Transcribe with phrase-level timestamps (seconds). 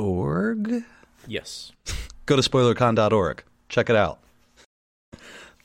[0.00, 0.84] spoilercon.org.
[1.26, 1.72] Yes.
[2.26, 3.44] Go to spoilercon.org.
[3.68, 4.20] Check it out.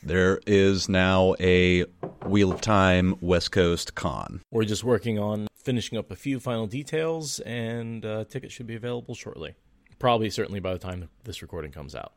[0.04, 1.86] There is now a
[2.26, 4.42] Wheel of Time West Coast con.
[4.52, 8.76] We're just working on finishing up a few final details, and uh, tickets should be
[8.76, 9.56] available shortly.
[9.98, 12.14] Probably, certainly by the time this recording comes out.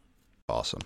[0.50, 0.80] Awesome.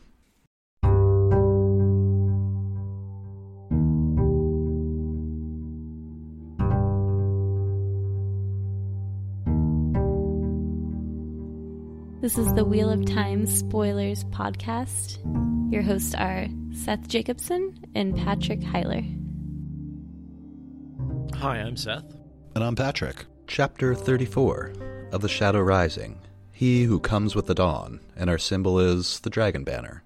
[12.22, 15.18] This is the Wheel of Time Spoilers podcast.
[15.72, 19.02] Your hosts are Seth Jacobson and Patrick Heiler.
[21.34, 22.04] Hi, I'm Seth.
[22.54, 23.24] And I'm Patrick.
[23.48, 24.72] Chapter 34
[25.10, 26.20] of The Shadow Rising
[26.52, 30.04] He Who Comes with the Dawn, and our symbol is the Dragon Banner.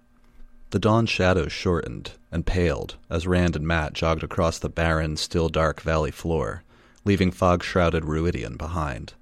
[0.71, 5.51] The dawn shadows shortened and paled as Rand and Mat jogged across the barren, still
[5.51, 6.63] dark valley floor,
[7.05, 9.13] leaving fog shrouded Rhuidean behind.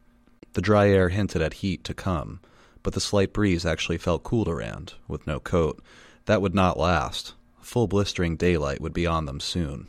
[0.53, 2.39] The dry air hinted at heat to come,
[2.85, 5.83] but the slight breeze actually felt cool to Rand, with no coat.
[6.27, 7.35] That would not last.
[7.61, 9.89] Full blistering daylight would be on them soon.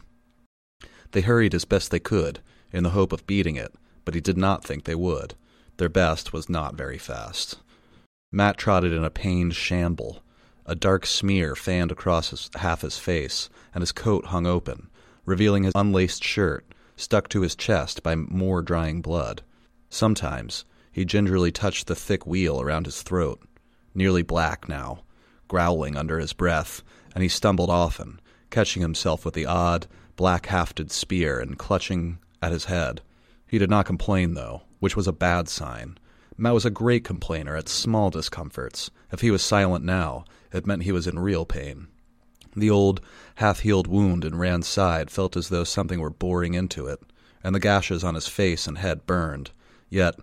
[1.11, 2.39] They hurried as best they could,
[2.71, 5.35] in the hope of beating it, but he did not think they would.
[5.77, 7.57] Their best was not very fast.
[8.31, 10.23] Mat trotted in a pained shamble.
[10.65, 14.89] A dark smear fanned across his, half his face, and his coat hung open,
[15.25, 19.41] revealing his unlaced shirt, stuck to his chest by more drying blood.
[19.89, 20.63] Sometimes
[20.95, 23.41] he gingerly touched the thick wheel around his throat,
[23.93, 25.03] nearly black now,
[25.49, 26.81] growling under his breath,
[27.13, 28.17] and he stumbled often,
[28.49, 33.01] catching himself with the odd, black hafted spear and clutching at his head.
[33.45, 35.97] He did not complain, though, which was a bad sign.
[36.37, 38.89] Mat was a great complainer at small discomforts.
[39.11, 40.23] If he was silent now,
[40.53, 41.87] it meant he was in real pain.
[42.55, 43.01] The old,
[43.35, 47.01] half healed wound in Rand's side felt as though something were boring into it,
[47.43, 49.51] and the gashes on his face and head burned.
[49.89, 50.15] Yet,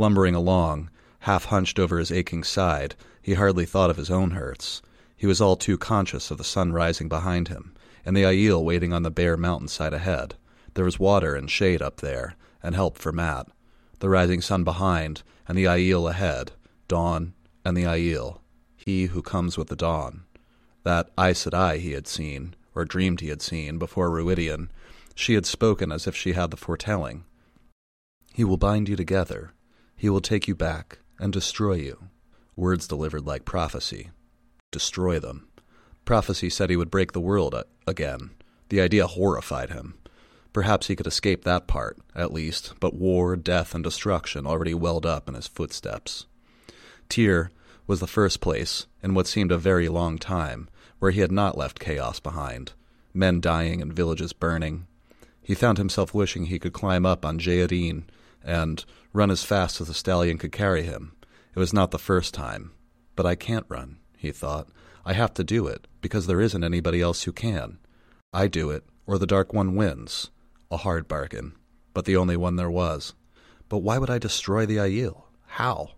[0.00, 0.88] lumbering along,
[1.20, 4.80] half hunched over his aching side, he hardly thought of his own hurts.
[5.14, 7.74] He was all too conscious of the sun rising behind him,
[8.06, 10.36] and the Aiel waiting on the bare mountainside ahead.
[10.72, 13.48] There was water and shade up there, and help for Mat.
[13.98, 16.52] The rising sun behind, and the Aiel ahead.
[16.88, 18.40] Dawn and the Aiel.
[18.74, 20.22] He who comes with the dawn.
[20.82, 24.70] That Aes Sedai he had seen, or dreamed he had seen, before Rhuidean,
[25.14, 27.24] she had spoken as if she had the foretelling.
[28.32, 29.52] He will bind you together.
[30.00, 32.04] He will take you back and destroy you.
[32.56, 34.08] Words delivered like prophecy.
[34.70, 35.46] Destroy them.
[36.06, 38.30] Prophecy said he would break the world uh, again.
[38.70, 39.98] The idea horrified him.
[40.54, 45.04] Perhaps he could escape that part, at least, but war, death, and destruction already welled
[45.04, 46.24] up in his footsteps.
[47.10, 47.50] Tear
[47.86, 51.58] was the first place, in what seemed a very long time, where he had not
[51.58, 52.72] left chaos behind
[53.12, 54.86] men dying and villages burning.
[55.42, 58.04] He found himself wishing he could climb up on Jeade'en
[58.44, 61.12] and run as fast as the stallion could carry him.
[61.54, 62.72] It was not the first time.
[63.16, 64.68] But I can't run, he thought.
[65.04, 67.78] I have to do it, because there isn't anybody else who can.
[68.32, 70.30] I do it, or the Dark One wins.
[70.70, 71.54] A hard bargain,
[71.92, 73.14] but the only one there was.
[73.68, 75.24] But why would I destroy the Aiel?
[75.46, 75.90] How?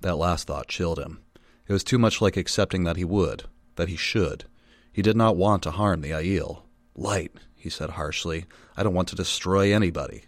[0.00, 1.20] That last thought chilled him.
[1.68, 3.44] It was too much like accepting that he would,
[3.76, 4.44] that he should.
[4.92, 6.62] He did not want to harm the Aiel.
[6.94, 8.46] Light, he said harshly.
[8.76, 10.24] I don't want to destroy anybody.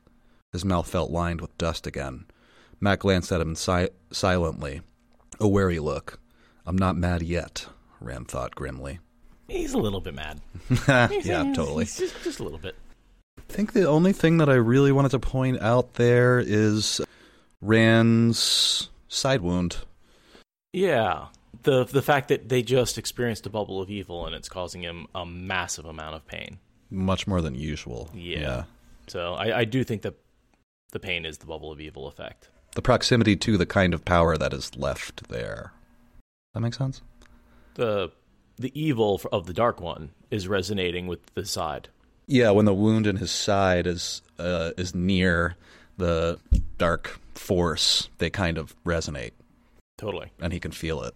[0.52, 2.24] His mouth felt lined with dust again.
[2.80, 4.80] Mat glanced at him si- silently,
[5.40, 6.18] a wary look.
[6.64, 7.66] I'm not mad yet,
[8.00, 9.00] Rand thought grimly.
[9.48, 10.40] He's a little bit mad.
[10.88, 11.86] yeah, totally.
[11.86, 12.76] Just, just a little bit.
[13.38, 17.00] I think the only thing that I really wanted to point out there is
[17.60, 19.78] Rand's side wound.
[20.72, 21.26] Yeah.
[21.62, 25.06] The the fact that they just experienced a bubble of evil and it's causing him
[25.14, 26.58] a massive amount of pain.
[26.90, 28.10] Much more than usual.
[28.14, 28.64] Yeah.
[29.06, 30.14] So I, I do think that
[30.92, 32.48] the pain is the bubble of evil effect.
[32.74, 35.72] The proximity to the kind of power that is left there.
[36.54, 37.02] That makes sense?
[37.74, 38.10] The
[38.58, 41.88] the evil of the dark one is resonating with the side.
[42.26, 45.56] Yeah, when the wound in his side is uh, is near
[45.96, 46.38] the
[46.76, 49.32] dark force, they kind of resonate,
[49.96, 50.32] Totally.
[50.40, 51.14] and he can feel it.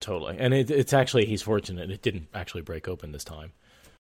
[0.00, 0.36] Totally.
[0.38, 3.52] And it, it's actually he's fortunate it didn't actually break open this time.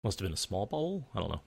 [0.03, 1.07] Must have been a small bubble.
[1.15, 1.41] I don't know.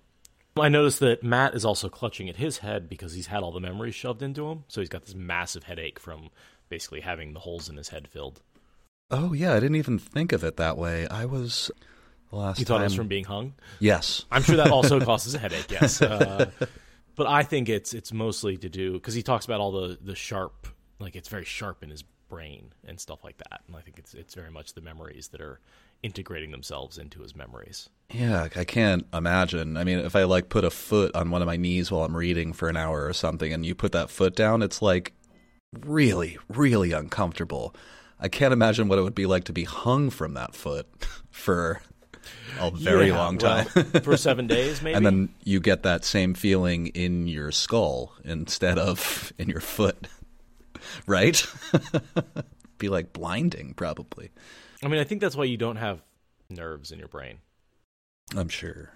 [0.62, 3.60] I noticed that Mat is also clutching at his head because he's had all the
[3.60, 4.64] memories shoved into him.
[4.68, 6.30] So he's got this massive headache from
[6.70, 8.42] basically having the holes in his head filled.
[9.12, 11.08] Oh yeah, I didn't even think of it that way.
[11.08, 11.72] I was
[12.32, 12.82] last You thought time.
[12.84, 13.54] it was from being hung?
[13.80, 15.72] yes, I'm sure that also causes a headache.
[15.72, 16.52] Yes, uh,
[17.16, 20.16] but I think it's it's mostly to do because he talks about all the the
[20.16, 20.68] sharp,
[21.00, 23.62] like it's very sharp in his brain and stuff like that.
[23.68, 25.60] And I think it's it's very much the memories that are
[26.04, 27.90] integrating themselves into his memories.
[28.12, 29.78] Yeah, I can't imagine.
[29.78, 32.16] I mean, if I like put a foot on one of my knees while I'm
[32.18, 35.14] reading for an hour or something and you put that foot down, it's like
[35.84, 37.76] really, really uncomfortable.
[38.20, 40.88] I can't imagine what it would be like to be hung from that foot
[41.30, 41.82] for
[42.60, 43.86] a very Yeah, long well, time.
[44.04, 44.96] for seven days, maybe.
[44.96, 50.08] and then you get that same feeling in your skull instead of in your foot.
[51.06, 51.46] Right?
[52.78, 54.32] be like blinding probably.
[54.84, 56.02] I mean, I think that's why you don't have
[56.50, 57.40] nerves in your brain.
[58.36, 58.94] I'm sure.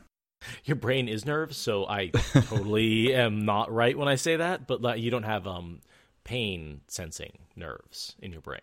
[0.65, 4.68] Your brain is nerves, so I totally am not right when I say that.
[4.68, 5.81] But like, you don't have um
[6.24, 8.62] pain sensing nerves in your brain.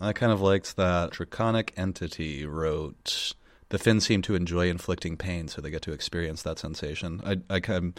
[0.00, 3.34] I kind of liked that Draconic Entity wrote
[3.68, 7.20] the Finns seem to enjoy inflicting pain, so they get to experience that sensation.
[7.24, 7.98] I, I kind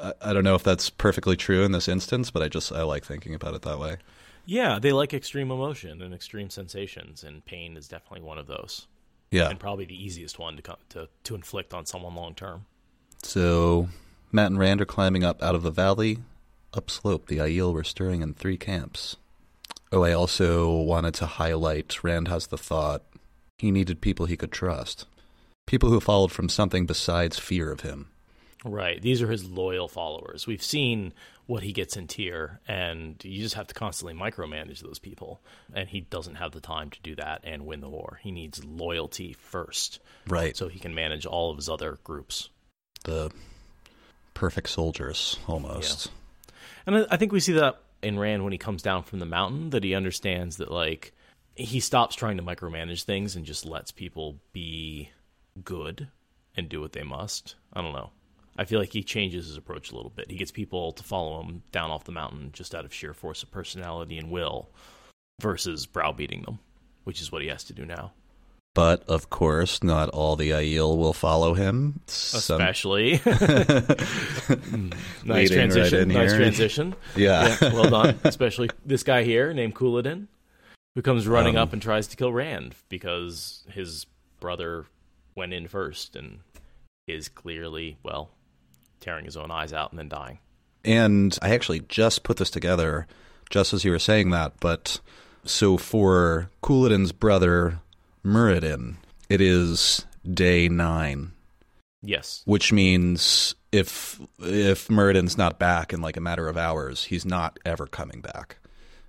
[0.00, 2.82] I, I don't know if that's perfectly true in this instance, but I just I
[2.82, 3.96] like thinking about it that way.
[4.50, 8.88] Yeah, they like extreme emotion and extreme sensations, and pain is definitely one of those,
[9.30, 9.48] Yeah.
[9.48, 12.66] and probably the easiest one to co- to to inflict on someone long term.
[13.22, 13.88] So
[14.32, 16.18] Mat and Rand are climbing up out of the valley.
[16.74, 19.16] Upslope, the Aiel were stirring in three camps.
[19.92, 23.04] Oh, I also wanted to highlight Rand has the thought
[23.58, 25.06] he needed people he could trust.
[25.66, 28.10] People who followed from something besides fear of him.
[28.64, 30.46] Right, these are his loyal followers.
[30.48, 31.12] We've seen
[31.50, 35.40] what he gets in Tear, and you just have to constantly micromanage those people.
[35.74, 38.20] And he doesn't have the time to do that and win the war.
[38.22, 39.98] He needs loyalty first,
[40.28, 40.56] Right.
[40.56, 42.50] so he can manage all of his other groups.
[43.04, 43.32] the
[44.34, 46.10] perfect soldiers almost.
[46.86, 49.26] And I- I think we see that in Rand when he comes down from the
[49.26, 51.12] mountain, that he understands that like
[51.56, 55.10] he stops trying to micromanage things and just lets people be
[55.64, 56.08] good
[56.56, 57.54] and do what they must.
[57.72, 58.10] I don't know.
[58.58, 60.30] I feel like he changes his approach a little bit.
[60.30, 63.42] He gets people to follow him down off the mountain just out of sheer force
[63.42, 64.68] of personality and will
[65.40, 66.58] versus browbeating them,
[67.04, 68.12] which is what he has to do now.
[68.74, 72.00] But of course, not all the Aiel will follow him.
[72.06, 74.50] Some- Especially nice
[75.24, 75.98] Leading transition.
[76.02, 76.40] in nice here.
[76.40, 76.94] transition.
[77.16, 77.56] yeah.
[77.60, 78.18] Yeah, well done.
[78.24, 80.26] Especially this guy here named Couladin,
[80.94, 84.06] who comes running Um, up and tries to kill Rand because his
[84.38, 84.86] brother
[85.34, 86.40] went in first and
[87.08, 88.30] is clearly, well,
[89.00, 90.38] tearing his own eyes out and then dying.
[90.84, 93.06] And I actually just put this together
[93.50, 94.54] just as you were saying that.
[94.60, 95.00] But
[95.44, 97.80] so for Couladin's brother,
[98.24, 98.96] Muradin,
[99.28, 101.32] it is day nine,
[102.02, 102.42] Yes.
[102.44, 107.58] which means if if Muradin's not back in like a matter of hours, he's not
[107.64, 108.56] ever coming back.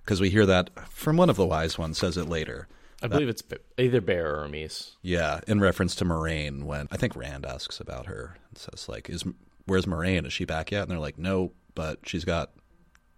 [0.04, 2.66] Because we hear that from one of the wise ones says it later.
[3.04, 3.42] I believe it's
[3.78, 4.92] either Bair or Amys.
[5.02, 9.08] Yeah, in reference to Moiraine, when I think Rand asks about her and says like,
[9.10, 9.24] "Is
[9.66, 10.26] where's Moiraine?
[10.26, 12.50] Is she back yet?" And they're like, "No, but she's got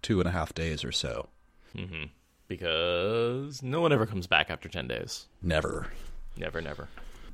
[0.03, 1.29] two and a half days or so.
[1.77, 2.05] hmm
[2.49, 5.27] Because no one ever comes back after 10 days.
[5.43, 5.89] Never."
[6.37, 6.89] Never, never.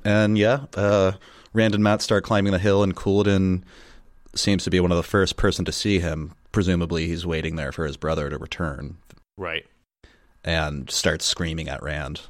[0.05, 1.13] And yeah, uh,
[1.53, 3.63] Rand and Mat start climbing the hill, and Couladin
[4.35, 6.33] seems to be one of the first person to see him.
[6.51, 8.97] Presumably, he's waiting there for his brother to return,
[9.37, 9.65] Right.
[10.43, 12.21] and starts screaming at Rand.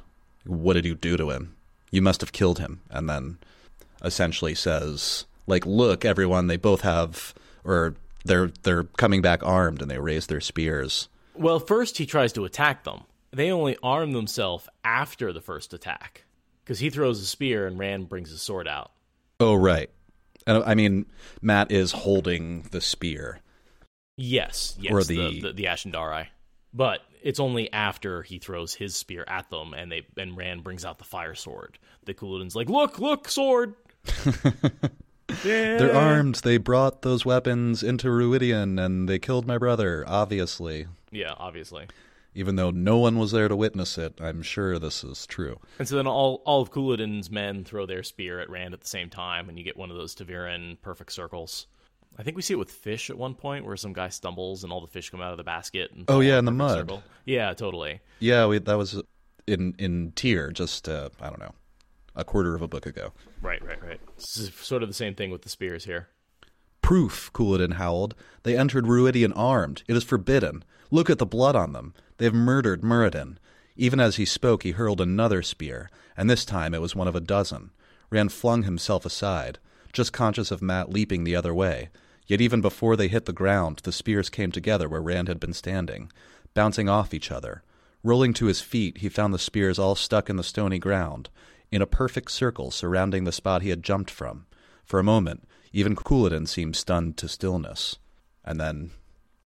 [0.44, 1.56] What did you do to him?
[1.90, 2.80] You must have killed him.
[2.90, 3.38] And then
[4.02, 7.34] essentially says, like, look, everyone, they both have,
[7.64, 7.94] or
[8.24, 11.08] they're they're coming back armed, and they raise their spears.
[11.34, 13.02] Well, first he tries to attack them.
[13.32, 16.24] They only arm themselves after the first attack.
[16.62, 18.92] Because he throws a spear and Rand brings his sword out.
[19.40, 19.90] Oh, right.
[20.46, 21.06] And I mean,
[21.40, 23.40] Mat is holding the spear.
[24.16, 26.26] Yes, yes, Or the the- the, the, ashandarei.
[26.74, 30.84] But it's only after he throws his spear at them and they and Rand brings
[30.84, 33.74] out the fire sword that Couladin's like, "Look, look, sword."
[35.42, 36.36] They're armed.
[36.36, 40.86] They brought those weapons into Rhuidean and they killed my brother, obviously.
[41.10, 41.86] Yeah, obviously.
[42.34, 45.58] Even though no one was there to witness it, I'm sure this is true.
[45.78, 48.88] And so then all all of Couladin's men throw their spear at Rand at the
[48.88, 51.66] same time, and you get one of those ta'veren perfect circles.
[52.18, 54.72] I think we see it with fish at one point, where some guy stumbles and
[54.72, 55.92] all the fish come out of the basket.
[55.92, 56.78] And Oh, yeah, in in the mud.
[56.78, 57.02] circle.
[57.26, 58.00] Yeah, totally.
[58.18, 59.02] Yeah, we, that was
[59.46, 61.52] in in Tear just uh, I don't know,
[62.14, 63.12] a quarter of a book ago.
[63.40, 64.00] Right, right, right.
[64.16, 66.08] This is sort of the same thing with the spears here.
[66.82, 68.14] Proof, Couladin howled.
[68.42, 69.82] They entered Rhuidean armed.
[69.86, 70.64] It is forbidden.
[70.90, 71.94] Look at the blood on them.
[72.18, 73.38] They have murdered Muradin.
[73.76, 77.16] Even as he spoke, he hurled another spear, and this time it was one of
[77.16, 77.70] a dozen.
[78.10, 79.58] Rand flung himself aside,
[79.92, 81.88] just conscious of Mat leaping the other way.
[82.26, 85.52] Yet even before they hit the ground, the spears came together where Rand had been
[85.54, 86.12] standing,
[86.52, 87.62] bouncing off each other.
[88.02, 91.30] Rolling to his feet, he found the spears all stuck in the stony ground,
[91.72, 94.46] in a perfect circle surrounding the spot he had jumped from.
[94.84, 97.98] For a moment, even Couladin seemed stunned to stillness.
[98.44, 98.90] And then,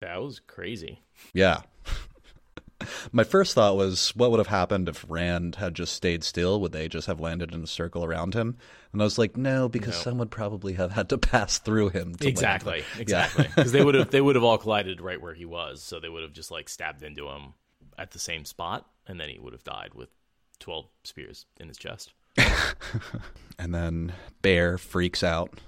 [0.01, 1.03] That was crazy.
[1.33, 1.61] yeah.
[3.13, 6.61] My first thought was, what would have happened if Rand had just stayed still?
[6.61, 8.57] Would they just have landed in a circle around him?
[8.93, 10.01] And I was like, no, because No.
[10.03, 12.09] some would probably have had to pass through him.
[12.09, 12.25] Land.
[12.25, 13.01] Exactly, Yeah.
[13.01, 13.47] exactly.
[13.55, 16.09] Because they would have they would have all collided right where he was, so they
[16.09, 17.55] would have just like stabbed into him
[17.97, 20.11] at the same spot, and then he would have died with
[20.59, 22.13] twelve spears in his chest.
[23.59, 25.61] And then Bair freaks out.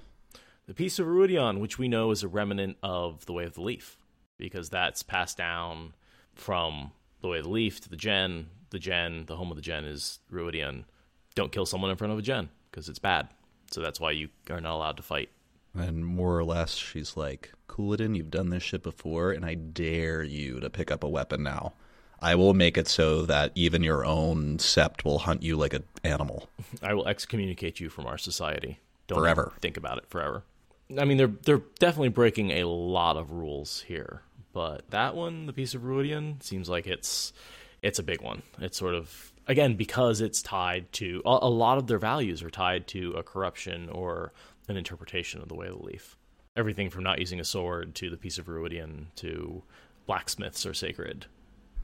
[0.67, 3.61] The peace of Rhuidean, which we know is a remnant of the Way of the
[3.61, 3.97] Leaf,
[4.37, 5.93] because that's passed down
[6.35, 6.91] from
[7.21, 8.47] the Way of the Leaf to the Jenn.
[8.69, 10.83] The Jenn, the home of the Jenn, is Rhuidean.
[11.35, 13.29] Don't kill someone in front of a Jenn because it's bad.
[13.71, 15.29] So that's why you are not allowed to fight.
[15.73, 20.23] And more or less, she's like, Couladin, you've done this shit before, and I dare
[20.23, 21.73] you to pick up a weapon now.
[22.19, 25.83] I will make it so that even your own sept will hunt you like an
[26.03, 26.49] animal.
[26.81, 28.79] I will excommunicate you from our society.
[29.07, 29.53] Don't Forever.
[29.61, 30.43] think about it forever.
[30.99, 34.21] I mean, they're they're definitely breaking a lot of rules here,
[34.53, 37.33] but that one, the peace of Rhuidean, seems like it's
[37.81, 38.41] it's a big one.
[38.59, 42.49] It's sort of again because it's tied to a, a lot of their values are
[42.49, 44.31] tied to a corruption or
[44.67, 46.17] an interpretation of the way of the leaf.
[46.55, 49.63] Everything from not using a sword to the peace of Rhuidean to
[50.05, 51.27] blacksmiths are sacred.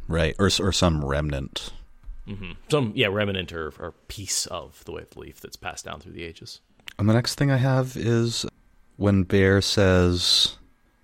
[0.07, 0.35] Right.
[0.39, 1.71] Or, or some remnant.
[2.69, 5.99] Some yeah, remnant or, or piece of the way of the leaf that's passed down
[5.99, 6.61] through the ages.
[6.97, 8.45] And the next thing I have is
[8.95, 10.57] when Bair says,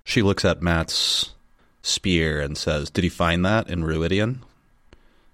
[0.03, 1.33] she looks at Mat's
[1.81, 4.39] spear and says, Did he find that in Rhuidean?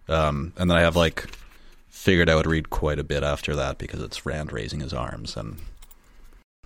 [0.07, 1.29] Um, and then I have like
[1.87, 5.35] figured I would read quite a bit after that because it's Rand raising his arms
[5.35, 5.57] and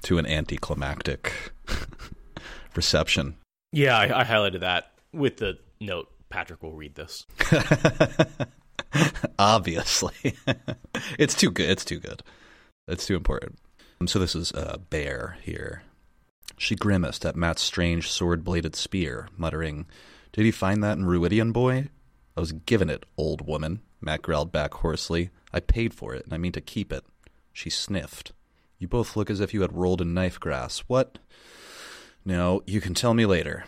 [0.04, 1.52] to an anticlimactic
[2.76, 3.36] reception.
[3.72, 6.10] Yeah, I, I highlighted that with the note.
[6.30, 7.26] Patrick will read this.
[9.40, 10.36] Obviously.
[11.20, 11.70] it's too good.
[11.70, 12.24] It's too good.
[12.88, 13.60] It's too important.
[14.00, 15.84] Um, So this is uh, Bair here.
[16.58, 19.86] She grimaced at Mat's strange sword bladed spear, muttering,
[20.34, 21.90] Did he find that in Rhuidean, boy?
[22.36, 25.30] I was given it, old woman, Mat growled back hoarsely.
[25.54, 27.04] I paid for it, and I mean to keep it.
[27.54, 28.32] She sniffed.
[28.78, 30.80] You both look as if you had rolled in knife grass.
[30.88, 31.18] What?
[32.24, 33.66] No, you can tell me later.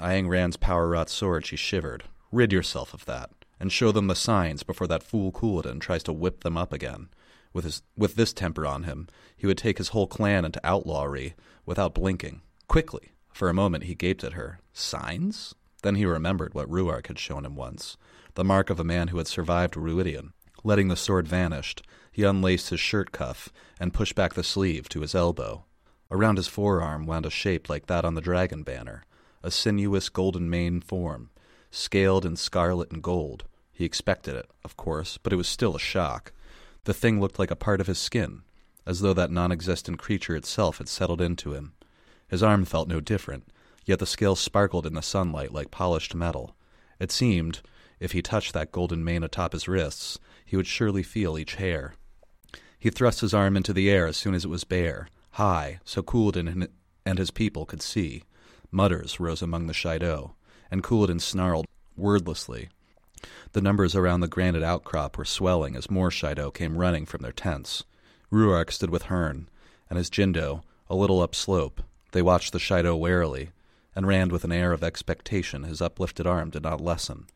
[0.00, 2.04] Eyeing Rand's power wrought sword, she shivered.
[2.30, 6.12] Rid yourself of that, and show them the signs before that fool Couladin tries to
[6.12, 7.08] whip them up again.
[7.52, 11.34] With his with this temper on him, he would take his whole clan into outlawry
[11.66, 12.42] without blinking.
[12.68, 14.60] Quickly, for a moment he gaped at her.
[14.72, 15.54] Signs?
[15.82, 17.96] Then he remembered what Rhuarc had shown him once,
[18.34, 20.32] the mark of a man who had survived Rhuidean.
[20.62, 21.74] Letting the sword vanish,
[22.12, 23.48] he unlaced his shirt cuff
[23.80, 25.64] and pushed back the sleeve to his elbow.
[26.10, 29.04] Around his forearm wound a shape like that on the dragon banner,
[29.48, 31.30] a sinuous golden mane form,
[31.70, 33.44] scaled in scarlet and gold.
[33.72, 36.32] He expected it, of course, but it was still a shock.
[36.84, 38.42] The thing looked like a part of his skin,
[38.84, 41.72] as though that non existent creature itself had settled into him.
[42.28, 43.50] His arm felt no different,
[43.86, 46.54] yet the scales sparkled in the sunlight like polished metal.
[47.00, 47.62] It seemed,
[48.00, 51.94] if he touched that golden mane atop his wrists, he would surely feel each hair.
[52.78, 56.02] He thrust his arm into the air as soon as it was bare, high, so
[56.02, 56.68] Couladin
[57.06, 58.24] and his people could see.
[58.70, 60.32] Mutters rose among the Shaido,
[60.70, 62.68] and Couladin snarled wordlessly.
[63.52, 67.32] The numbers around the granite outcrop were swelling as more Shaido came running from their
[67.32, 67.84] tents.
[68.30, 69.48] Rhuarc stood with Heirn,
[69.88, 71.82] and his Jindo, a little upslope.
[72.12, 73.50] They watched the Shaido warily,
[73.96, 77.26] and Rand with an air of expectation his uplifted arm did not lessen.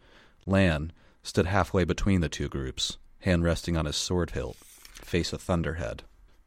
[0.47, 5.39] Lan stood halfway between the two groups, hand resting on his sword hilt, face a
[5.39, 6.03] thunderhead.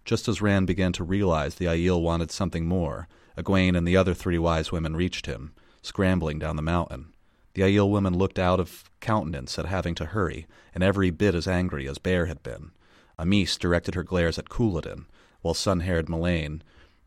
[0.05, 4.13] Just as Rand began to realize the Aiel wanted something more, Egwene and the other
[4.13, 7.13] three wise women reached him, scrambling down the mountain.
[7.53, 11.47] The Aiel women looked out of countenance at having to hurry, and every bit as
[11.47, 12.71] angry as Bair had been.
[13.17, 15.05] Amys directed her glares at Couladin,
[15.41, 16.61] while sun-haired Melaine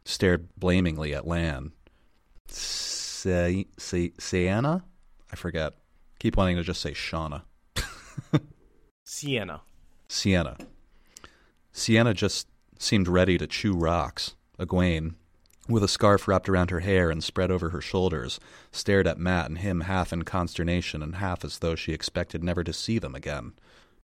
[0.04, 1.72] stared blamingly at Lan.
[2.48, 4.84] Say, say, Sienna?
[5.30, 5.74] I forget.
[6.18, 7.42] Keep wanting to just say Shauna.
[9.04, 9.60] Sienna.
[10.08, 10.56] Sienna.
[11.72, 14.34] Sienna just seemed ready to chew rocks.
[14.58, 15.14] Egwene,
[15.68, 18.40] with a scarf wrapped around her hair and spread over her shoulders,
[18.72, 22.64] stared at Mat and him half in consternation and half as though she expected never
[22.64, 23.52] to see them again.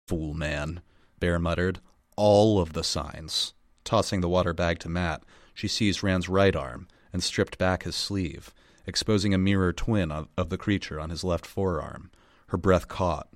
[0.08, 0.82] Fool man,
[1.20, 1.80] Bair muttered.
[2.18, 3.54] All of the signs.
[3.84, 7.96] Tossing the water bag to Mat, she seized Rand's right arm and stripped back his
[7.96, 8.54] sleeve,
[8.86, 12.12] exposing a mirror twin of, of the creature on his left forearm.
[12.48, 13.30] Her breath caught,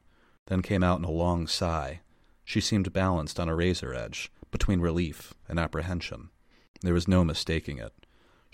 [0.47, 2.01] then came out in a long sigh.
[2.43, 6.29] She seemed balanced on a razor edge, between relief and apprehension.
[6.81, 7.93] There was no mistaking it.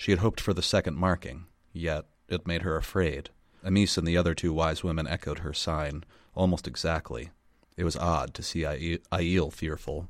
[0.02, 3.30] She had hoped for the second marking, yet it made her afraid.
[3.64, 7.30] Amys and the other two wise women echoed her sign, almost exactly.
[7.78, 10.10] It was odd to see Aiel fearful.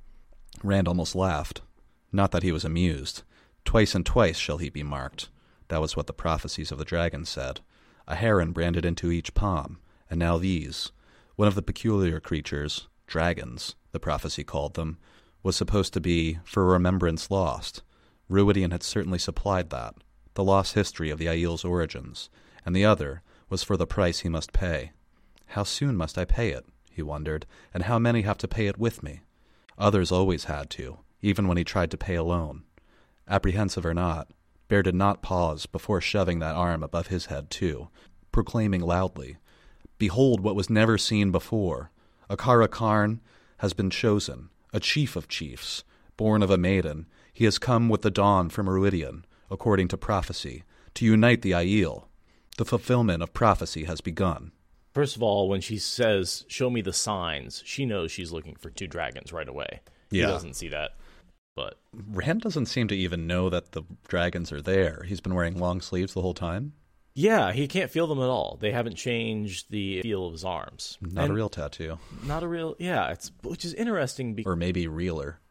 [0.64, 1.60] Rand almost laughed.
[2.10, 3.24] Not that he was amused.
[3.66, 5.28] Twice and twice shall he be marked.
[5.68, 7.60] That was what the prophecies of the dragon said.
[8.08, 9.80] A heron branded into each palm,
[10.10, 10.94] and now these.
[11.36, 15.00] One of the peculiar creatures, dragons, the prophecy called them,
[15.44, 17.84] was supposed to be for remembrance lost.
[18.32, 19.96] Rhuidean had certainly supplied that,
[20.36, 22.30] the lost history of the Aiel's origins,
[22.66, 24.92] and the other was for the price he must pay.
[25.48, 26.66] How soon must I pay it?
[26.90, 29.20] he wondered, and how many have to pay it with me?
[29.78, 32.64] Others always had to, even when he tried to pay alone.
[33.28, 34.32] Apprehensive or not,
[34.70, 37.90] Bair did not pause before shoving that arm above his head, too,
[38.32, 39.38] proclaiming loudly,
[39.98, 41.92] Behold what was never seen before!
[42.30, 43.20] Car'a'carn
[43.58, 45.84] has been chosen, a chief of chiefs,
[46.16, 47.08] born of a maiden.
[47.42, 50.62] He has come with the dawn from Rhuidean, according to prophecy,
[50.94, 52.04] to unite the Aiel.
[52.60, 54.52] The fulfillment of prophecy has begun.
[54.94, 58.70] First of all, when she says, "Show me the signs," she knows she's looking for
[58.70, 59.80] two dragons right away.
[60.12, 60.28] Yeah.
[60.28, 60.92] He doesn't see that,
[61.56, 61.80] but
[62.12, 65.02] Rand doesn't seem to even know that the dragons are there.
[65.08, 66.74] He's been wearing long sleeves the whole time.
[67.16, 68.60] yeah, he can't feel them at all.
[68.62, 71.00] They haven't changed the feel of his arms.
[71.02, 71.98] Not And a real tattoo.
[72.24, 72.76] not a real.
[72.78, 75.40] Yeah, it's which is interesting Or maybe realer.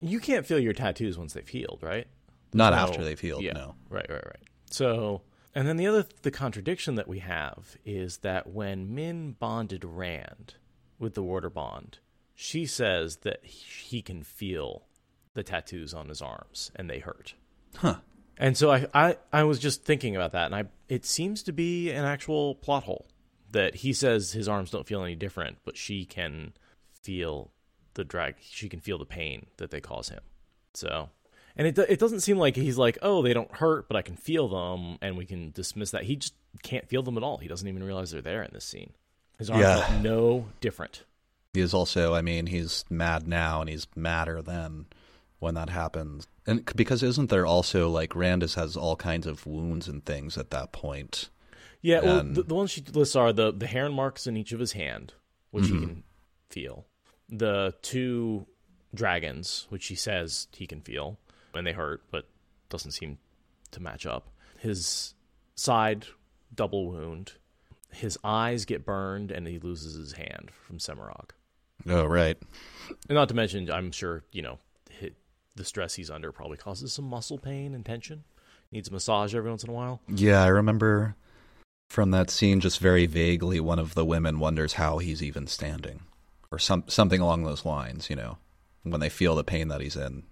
[0.00, 2.06] you can't feel your tattoos once they've healed, right?
[2.52, 2.78] Not No.
[2.78, 3.52] after they've healed, Yeah.
[3.52, 3.74] no.
[3.88, 4.42] Right, right, right.
[4.70, 5.22] So,
[5.54, 10.54] and then the other the contradiction that we have is that when Min bonded Rand
[10.98, 11.98] with the Warder bond,
[12.34, 14.86] she says that he can feel
[15.34, 17.34] the tattoos on his arms and they hurt.
[17.76, 17.96] Huh.
[18.36, 21.52] And so I, I, I was just thinking about that, and I it seems to
[21.52, 23.06] be an actual plot hole
[23.52, 26.52] that he says his arms don't feel any different, but she can
[27.02, 27.50] feel
[27.94, 28.36] the drag.
[28.40, 30.20] She can feel the pain that they cause him.
[30.74, 31.10] So,
[31.56, 34.16] and it it doesn't seem like he's like, oh, they don't hurt, but I can
[34.16, 36.04] feel them, and we can dismiss that.
[36.04, 37.38] He just can't feel them at all.
[37.38, 38.92] He doesn't even realize they're there in this scene.
[39.38, 40.00] His arms Yeah.
[40.02, 41.04] no different.
[41.54, 44.86] He is also, I mean, he's mad now and he's madder then
[45.40, 46.28] when that happens.
[46.46, 50.50] And because isn't there also, like, Randis has all kinds of wounds and things at
[50.50, 51.28] that point?
[51.82, 54.60] Yeah, well, the, the ones she lists are the the heron marks in each of
[54.60, 55.14] his hand,
[55.50, 55.86] which he mm-hmm.
[55.86, 56.04] can
[56.50, 56.84] feel.
[57.30, 58.46] The two
[58.94, 61.18] dragons, which he says he can feel,
[61.54, 62.26] and they hurt, but
[62.68, 63.18] doesn't seem
[63.70, 64.28] to match up.
[64.58, 65.14] His
[65.54, 66.06] side
[66.54, 67.32] double wound.
[67.92, 71.30] His eyes get burned, and he loses his hand from Semirhage.
[71.88, 72.36] Oh, right.
[73.08, 74.58] And not to mention, I'm sure you know
[75.56, 78.24] the stress he's under probably causes some muscle pain and tension.
[78.72, 80.00] Needs a massage every once in a while.
[80.08, 81.16] Yeah, I remember
[81.88, 86.02] from that scene just very vaguely one of the women wonders how he's even standing
[86.52, 88.38] or some something along those lines, you know.
[88.82, 90.22] When they feel the pain that he's in,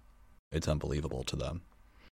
[0.50, 1.62] it's unbelievable to them.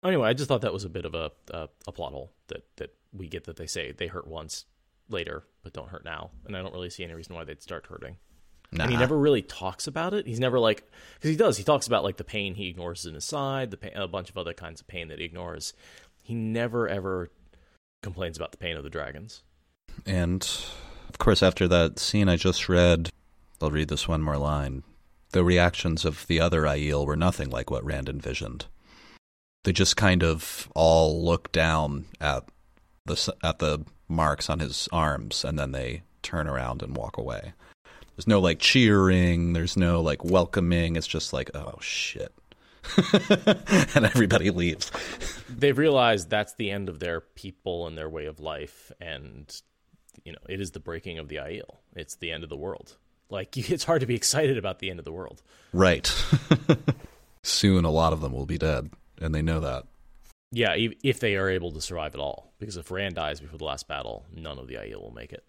[0.05, 2.65] Anyway, I just thought that was a bit of a a, a plot hole that
[2.77, 4.65] that we get that they say they hurt once
[5.09, 7.87] later but don't hurt now, and I don't really see any reason why they'd start
[7.87, 8.17] hurting.
[8.73, 8.85] Nah.
[8.85, 10.27] And he never really talks about it.
[10.27, 11.57] He's never like because he does.
[11.57, 14.31] He talks about like the pain he ignores in his side, the pain, a bunch
[14.31, 15.75] of other kinds of pain that he ignores.
[16.23, 17.31] He never ever
[18.03, 19.43] complains about the pain of the dragons.
[20.07, 20.43] And
[21.09, 23.11] of course, after that scene I just read,
[23.61, 24.83] I'll read this one more line.
[25.33, 28.67] The reactions of the other Aiel were nothing like what Rand envisioned.
[29.65, 32.45] They just kind of all look down at
[33.05, 37.53] the at the marks on his arms, and then they turn around and walk away.
[38.17, 39.53] There's no like cheering.
[39.53, 40.97] There's no like welcoming.
[40.97, 42.35] It's just like, oh shit,
[43.95, 44.91] and everybody leaves.
[45.49, 49.55] They've realized that's the end of their people and their way of life, and
[50.25, 51.77] you know it is the breaking of the Aiel.
[51.95, 52.97] It's the end of the world.
[53.31, 55.43] Like it's hard to be excited about the end of the world.
[55.73, 56.13] Right.
[57.43, 58.91] Soon, a lot of them will be dead,
[59.21, 59.85] and they know that.
[60.53, 62.53] Yeah, if they are able to survive at all.
[62.59, 65.45] Because if Rand dies before the last battle, none of the Aiel will make it.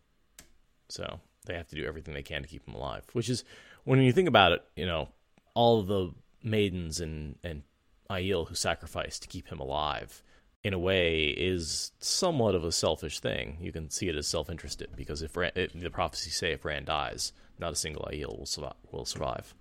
[0.89, 3.03] So they have to do everything they can to keep him alive.
[3.13, 3.43] Which is,
[3.83, 5.09] when you think about it, you know,
[5.53, 6.13] all the
[6.43, 7.63] maidens and, and
[8.09, 10.23] Aiel who sacrificed to keep him alive,
[10.63, 13.57] in a way, is somewhat of a selfish thing.
[13.59, 16.63] You can see it as self interested, because if Rand, it, the prophecies say if
[16.63, 18.73] Rand dies, not a single Aiel will survive.
[18.91, 19.53] Will survive.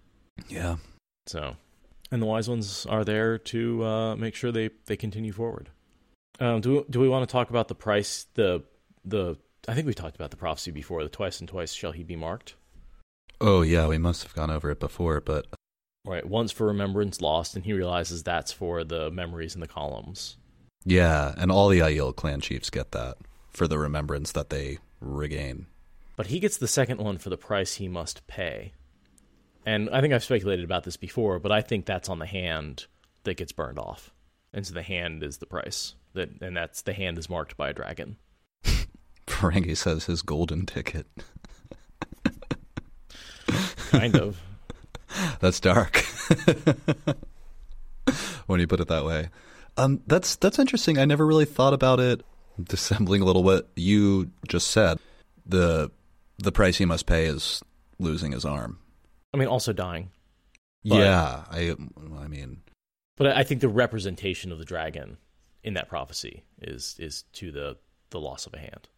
[0.49, 0.77] Yeah.
[1.27, 1.57] So,
[2.11, 5.69] and the wise ones are there to uh, make sure they, they continue forward.
[6.39, 8.27] Um, do do we want to talk about the price?
[8.35, 8.63] The
[9.05, 9.37] the
[9.69, 11.03] I think we talked about the prophecy before.
[11.03, 12.55] The twice and twice shall he be marked.
[13.43, 15.47] Oh, yeah, we must have gone over it before, but
[16.07, 20.37] Right, once for remembrance lost, and he realizes that's for the memories in the columns.
[20.85, 23.19] yeah, and all the Aiel clan chiefs get that
[23.51, 25.67] for the remembrance that they regain.
[26.21, 28.75] But he gets the second one for the price he must pay.
[29.65, 32.89] And I think I've speculated about this before, but I think that's on the hand
[33.25, 34.13] that gets burned off.
[34.53, 35.95] And so the hand is the price.
[36.13, 38.19] That and that's the hand is marked by a dragon.
[39.27, 41.07] Ferengi says his golden ticket.
[43.89, 44.39] Kind of.
[45.41, 45.97] That's dark.
[48.47, 49.31] when you put it that way.
[49.79, 50.99] Um, that's that's interesting.
[50.99, 52.23] I never really thought about it.
[52.63, 54.99] Dissembling a little what you just said.
[55.47, 55.91] The
[56.43, 57.63] the price he must pay is
[57.99, 58.79] losing his arm.
[59.33, 60.11] I mean also dying.
[60.85, 61.77] But- yeah, I
[62.19, 62.63] I mean,
[63.17, 65.19] But I I think the representation of the dragon
[65.63, 67.77] in that prophecy is is to the
[68.11, 68.89] the loss of a hand.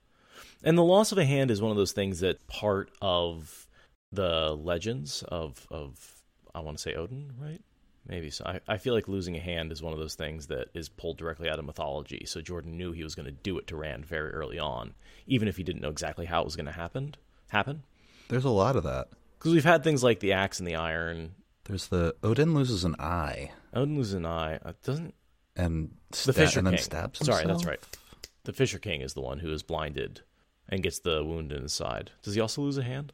[0.65, 3.67] And the loss of a hand is one of those things that part of
[4.13, 6.23] the legends of of
[6.55, 7.61] I want to say Odin, right?
[8.07, 8.45] Maybe so.
[8.45, 11.19] I, I feel like losing a hand is one of those things that is pulled
[11.19, 12.25] directly out of mythology.
[12.27, 14.95] So Jordan knew he was going to do it to Rand very early on,
[15.29, 17.15] even if he didn't know exactly how it was going to happen.
[17.53, 17.85] Happen
[18.29, 19.09] there's a lot of that.
[19.39, 21.35] because we've had things like the axe and the iron.
[21.65, 24.59] There's the Odin loses an eye Odin loses an eye.
[24.65, 25.15] Uh, doesn't
[25.55, 25.91] and
[26.25, 26.83] the Fisher and then King.
[26.83, 27.81] stabs Sorry, that's right.
[28.45, 30.23] The Fisher King is the one who is blinded
[30.69, 32.11] and gets the wound in his side.
[32.23, 33.13] Does he also lose a hand?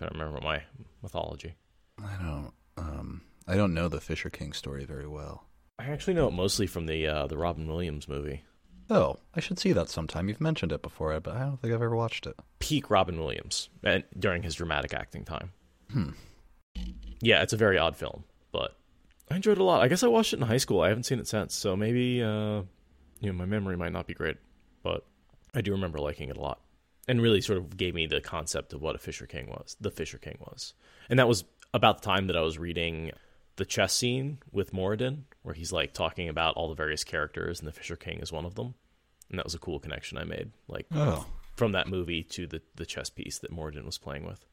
[0.00, 0.62] I don't remember my
[1.02, 1.54] mythology.
[1.98, 5.46] I don't um I don't know the Fisher King story very well.
[5.78, 8.42] I actually know it mostly from the uh, the Robin Williams movie.
[8.90, 10.28] Oh, I should see that sometime.
[10.28, 12.36] You've mentioned it before, but I don't think I've ever watched it.
[12.58, 15.52] Peak Robin Williams and during his dramatic acting time.
[15.92, 16.10] Hmm.
[17.20, 18.76] Yeah, it's a very odd film, but
[19.30, 19.82] I enjoyed it a lot.
[19.82, 20.80] I guess I watched it in high school.
[20.80, 22.62] I haven't seen it since, so maybe uh,
[23.20, 24.36] you know my memory might not be great,
[24.82, 25.04] but
[25.54, 26.60] I do remember liking it a lot,
[27.08, 29.76] and really sort of gave me the concept of what a Fisher King was.
[29.80, 30.74] The Fisher King was,
[31.10, 33.10] and that was about the time that I was reading
[33.58, 37.68] the chess scene with Moridin, where he's like talking about all the various characters, and
[37.68, 38.74] the Fisher King is one of them,
[39.30, 41.26] and that was a cool connection I made, like Oh.
[41.54, 44.44] from that movie to the the chess piece that Moridin was playing with.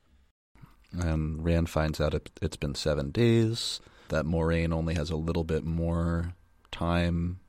[0.92, 5.44] And Rand finds out it, it's been seven days, that Moiraine only has a little
[5.44, 6.34] bit more
[6.72, 7.40] time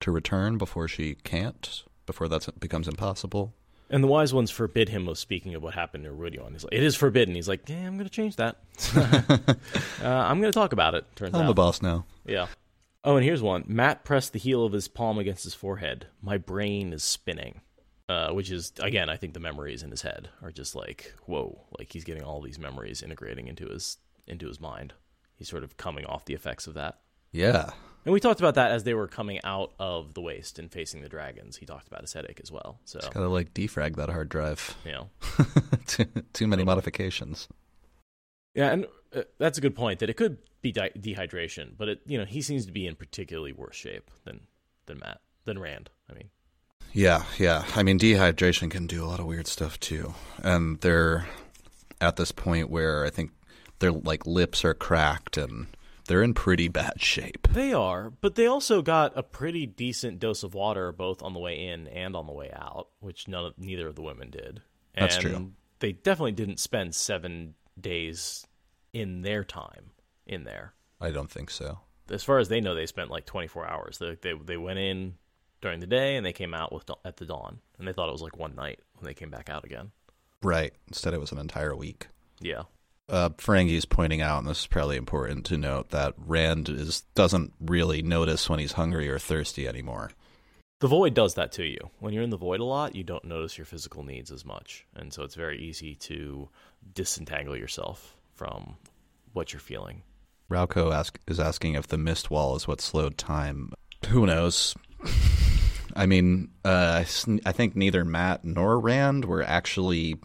[0.00, 3.54] to return before she can't, before that becomes impossible.
[3.88, 6.52] And the wise ones forbid him of speaking of what happened to Rhuidean.
[6.52, 7.34] He's like, it is forbidden.
[7.34, 8.56] He's like, yeah, I'm going to change that.
[8.96, 9.54] uh,
[10.02, 11.04] I'm going to talk about it.
[11.14, 11.38] Turns out.
[11.38, 12.04] I'm out, the boss now.
[12.26, 12.46] yeah.
[13.04, 13.62] Oh, and here's one.
[13.68, 16.08] Mat pressed the heel of his palm against his forehead.
[16.20, 17.60] My brain is spinning.
[18.08, 21.58] Uh, which is again, I think the memories in his head are just like, whoa,
[21.76, 23.96] like he's getting all these memories integrating into his
[24.28, 24.92] into his mind.
[25.34, 27.00] He's sort of coming off the effects of that.
[27.32, 27.70] Yeah.
[28.06, 31.02] And we talked about that as they were coming out of the waste and facing
[31.02, 31.56] the dragons.
[31.56, 32.78] He talked about his headache as well.
[32.84, 34.76] So, Gotta like defrag that hard drive.
[34.84, 35.08] you know,
[35.86, 37.48] too, too many modifications.
[38.54, 39.98] Yeah, and uh, that's a good point.
[39.98, 42.94] That it could be di- dehydration, but it, you know, he seems to be in
[42.94, 44.40] particularly worse shape than
[44.86, 45.90] than Mat than Rand.
[46.08, 46.30] I mean,
[46.92, 47.64] Yeah, yeah.
[47.74, 50.14] I mean, dehydration can do a lot of weird stuff too.
[50.44, 51.26] And they're
[52.00, 53.32] at this point where I think
[53.80, 55.66] their like lips are cracked and
[56.06, 57.48] they're in pretty bad shape.
[57.52, 61.38] they are, but they also got a pretty decent dose of water both on the
[61.40, 64.62] way in and on the way out, which none of, neither of the women did.
[64.94, 65.52] That's true.
[65.80, 68.46] They definitely didn't spend seven days
[68.92, 69.90] in their time
[70.26, 70.72] in there.
[71.00, 71.80] I don't think so.
[72.10, 73.98] As far as they know, they spent like 24 hours.
[73.98, 75.14] They they, they went in
[75.60, 78.12] during the day and they came out with at the dawn, and they thought it
[78.12, 79.90] was like one night when they came back out again.
[80.42, 80.72] Right.
[80.88, 82.06] Instead, it was an entire week.
[82.40, 82.62] Yeah.
[83.08, 87.52] Uh, Ferengi's pointing out, and this is probably important to note, that Rand is doesn't
[87.60, 90.10] really notice when he's hungry or thirsty anymore.
[90.80, 91.78] The void does that to you.
[92.00, 94.86] When you're in the void a lot, you don't notice your physical needs as much.
[94.94, 96.50] And so it's very easy to
[96.94, 98.76] disentangle yourself from
[99.32, 100.02] what you're feeling.
[100.50, 103.72] Rauko ask, is asking if the mist wall is what slowed time.
[104.08, 104.74] Who knows?
[105.96, 107.04] I mean, uh,
[107.46, 110.16] I think neither Mat nor Rand were actually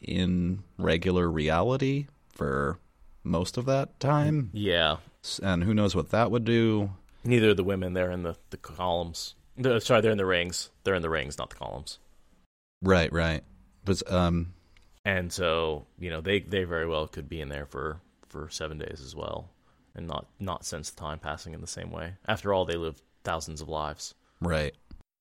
[0.00, 2.78] in regular reality for
[3.24, 4.50] most of that time.
[4.52, 4.98] Yeah.
[5.42, 6.90] And who knows what that would do?
[7.24, 9.34] Neither of the women there in the, the columns.
[9.56, 10.70] The, sorry, they're in the rings.
[10.84, 11.98] They're in the rings, not the columns.
[12.82, 13.42] Right, right.
[13.84, 14.52] But um,
[15.06, 18.76] And so, you know, they they very well could be in there for for seven
[18.76, 19.48] days as well,
[19.94, 22.14] and not not sense the time passing in the same way.
[22.26, 24.74] After all, they lived thousands of lives, right.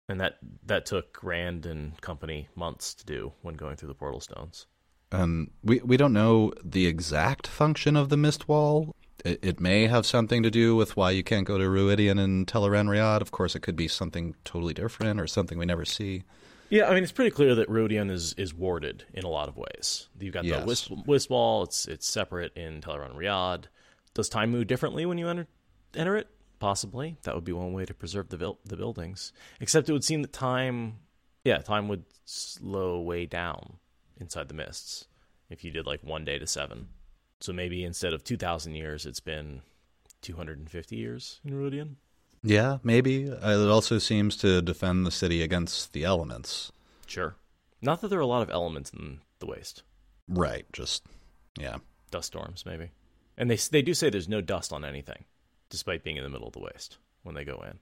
[0.09, 4.19] and that that took Rand and company months to do when going through the portal
[4.19, 4.65] stones.
[5.11, 8.95] Um, we we don't know the exact function of the mist wall.
[9.23, 12.45] It, it may have something to do with why you can't go to Rhuidean and
[12.45, 13.21] Tel'aran'rhiod.
[13.21, 16.23] Of course, it could be something totally different or something we never see.
[16.69, 19.55] Yeah, I mean, it's pretty clear that Rhuidean is is warded in a lot of
[19.57, 20.09] ways.
[20.19, 20.59] You've got Yes.
[20.61, 23.65] the Wisp, Wisp Wall; it's it's separate in Riyadh.
[24.13, 25.47] Does time move differently when you enter
[25.95, 26.27] enter it?
[26.59, 27.17] Possibly.
[27.23, 29.31] That would be one way to preserve the the buildings.
[29.61, 30.97] Except it would seem that time,
[31.45, 33.77] yeah, time would slow way down
[34.19, 35.06] inside the mists
[35.49, 36.89] if you did like one day to seven.
[37.39, 39.62] So maybe instead of two thousand years, it's been
[40.21, 41.95] two hundred and fifty years in Rhuidean.
[42.43, 43.30] Yeah, maybe.
[43.30, 46.71] Uh, It also seems to defend the city against the elements.
[47.06, 47.36] Sure.
[47.82, 49.84] Not that there are a lot of elements in the waste.
[50.27, 50.65] Right.
[50.73, 51.06] Just
[51.60, 51.77] yeah.
[52.12, 52.91] dust storms, maybe.
[53.38, 55.25] And they they do say there's no dust on anything,
[55.69, 57.80] despite being in the middle of the waste when they go in.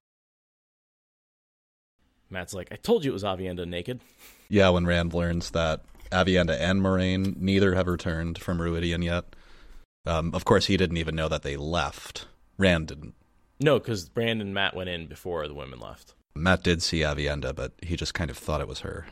[2.30, 4.02] Mat's like, I told you it was Aviendha naked.
[4.50, 9.26] Yeah, when Rand learns that Aviendha and Moiraine neither have returned from Rhuidean yet.
[10.06, 12.28] Um, of course, he didn't even know that they left.
[12.58, 13.16] Rand didn't.
[13.60, 16.14] No, because Brandon and Mat went in before the women left.
[16.36, 19.08] Mat did see Aviendha, but he just kind of thought it was her.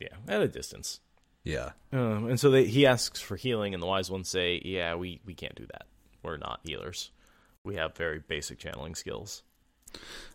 [0.00, 1.00] Yeah, at a distance.
[1.44, 1.70] Yeah.
[1.92, 5.20] Um, and so they, he asks for healing, and the wise ones say, "Yeah, we
[5.24, 5.86] we can't do that.
[6.22, 7.10] We're not healers.
[7.64, 9.42] We have very basic channeling skills."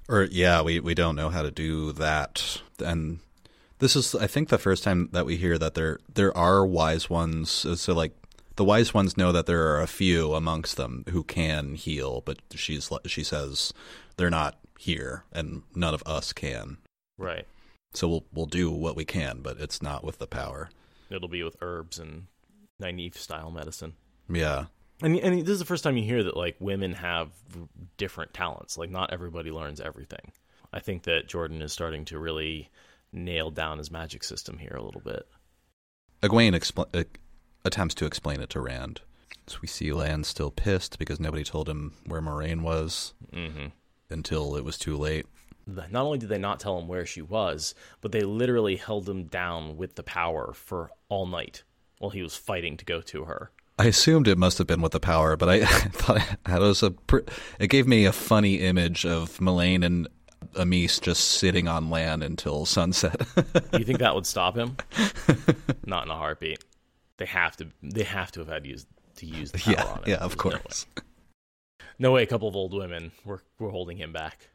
[0.07, 2.61] Or yeah, we we don't know how to do that.
[2.79, 3.19] And
[3.79, 7.09] this is I think the first time that we hear that there there are wise
[7.09, 7.49] ones.
[7.49, 8.13] So, like
[8.55, 12.39] the wise ones know that there are a few amongst them who can heal, but
[12.53, 13.73] she's she says
[14.17, 16.77] they're not here and none of us can.
[17.17, 17.45] Right.
[17.93, 20.69] So we'll we'll do what we can, but it's not with the power.
[21.09, 22.27] It'll be with herbs and
[22.81, 23.93] Nynaeve style medicine.
[24.29, 24.65] Yeah.
[25.01, 27.29] And and this is the first time you hear that like women have
[27.97, 28.77] different talents.
[28.77, 30.31] Like not everybody learns everything.
[30.73, 32.69] I think that Jordan is starting to really
[33.11, 35.27] nail down his magic system here a little bit.
[36.21, 37.03] Egwene expl- uh,
[37.63, 39.01] attempts to explain it to Rand.
[39.47, 43.67] So we see Lan still pissed because nobody told him where Moiraine was hmm
[44.09, 45.25] until it was too late.
[45.67, 49.25] Not only did they not tell him where she was, but they literally held him
[49.25, 51.63] down with the power for all night
[51.97, 53.51] while he was fighting to go to her.
[53.77, 56.91] I assumed it must have been with the power, but I thought it was a.
[56.91, 57.19] Pr-
[57.59, 60.07] it gave me a funny image of Melaine and
[60.57, 63.21] Amys just sitting on Lan until sunset.
[63.77, 64.77] You think that would stop him?
[65.85, 66.63] Not in a heartbeat.
[67.17, 67.67] They have to.
[67.83, 70.07] They have to have had used to use the power yeah, on it.
[70.07, 70.59] yeah, of There's no way.
[70.61, 70.85] course.
[71.99, 72.23] No way.
[72.23, 74.49] A couple of old women were were holding him back.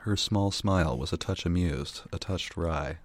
[0.00, 2.98] Her small smile was a touch amused, a touch wry.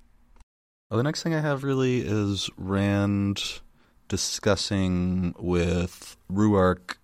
[0.89, 3.59] Well, the next thing I have really is Rand
[4.07, 6.95] discussing with Rhuarc,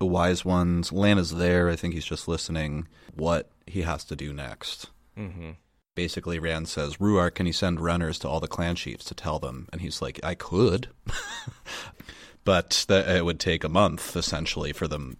[0.00, 0.92] the wise ones.
[0.92, 1.68] Lan is there.
[1.68, 2.86] I think he's just listening.
[3.16, 4.90] What he has to do next.
[5.18, 5.50] Mm-hmm.
[5.94, 9.38] basically Rand says, Rhuarc, can you send runners to all the clan chiefs to tell
[9.38, 9.68] them?
[9.72, 10.88] And he's like, I could.
[12.44, 15.16] but that it would take a month, essentially, for them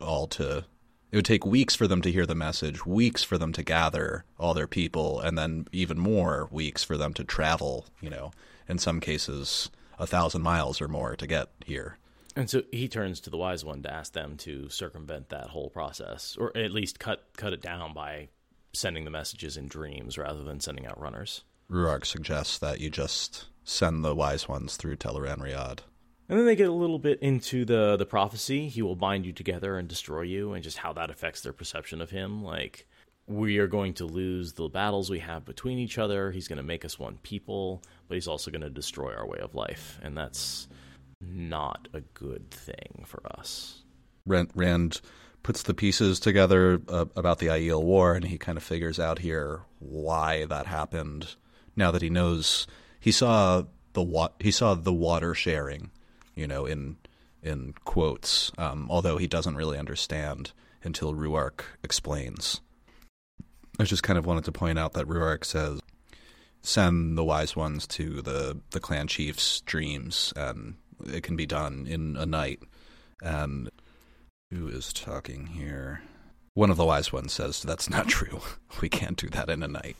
[0.00, 0.64] all to.
[1.10, 4.24] It would take weeks for them to hear the message, weeks for them to gather
[4.38, 8.32] all their people, and then even more weeks for them to travel, you know,
[8.68, 11.98] in some cases, a thousand miles or more to get here.
[12.36, 15.70] And so he turns to the wise one to ask them to circumvent that whole
[15.70, 18.28] process, or at least cut cut it down by
[18.72, 21.44] sending the messages in dreams rather than sending out runners.
[21.70, 25.80] Rhuarc suggests that you just send the wise ones through Teleran Riyadh.
[26.28, 28.68] And then they get a little bit into the the prophecy.
[28.68, 32.00] He will bind you together and destroy you, and just how that affects their perception
[32.00, 32.42] of him.
[32.42, 32.86] Like
[33.26, 36.30] we are going to lose the battles we have between each other.
[36.30, 39.38] He's going to make us one people, but he's also going to destroy our way
[39.38, 40.68] of life, and that's
[41.28, 43.82] not a good thing for us.
[44.26, 45.00] Rand, Rand
[45.42, 49.20] puts the pieces together uh, about the Aiel War, and he kind of figures out
[49.20, 51.36] here why that happened.
[51.76, 52.66] Now that he knows,
[52.98, 55.90] he saw the wa- he saw the water sharing,
[56.34, 56.96] you know, in
[57.42, 58.50] in quotes.
[58.58, 62.60] Um, although he doesn't really understand until Rhuarc explains.
[63.78, 65.80] I just kind of wanted to point out that Rhuarc says,
[66.62, 70.76] "Send the wise ones to the the clan chiefs' dreams, and
[71.06, 72.60] it can be done in a night."
[73.22, 73.70] And
[74.50, 76.02] who is talking here?
[76.54, 78.40] One of the wise ones says, That's not true.
[78.80, 79.96] We can't do that in a night.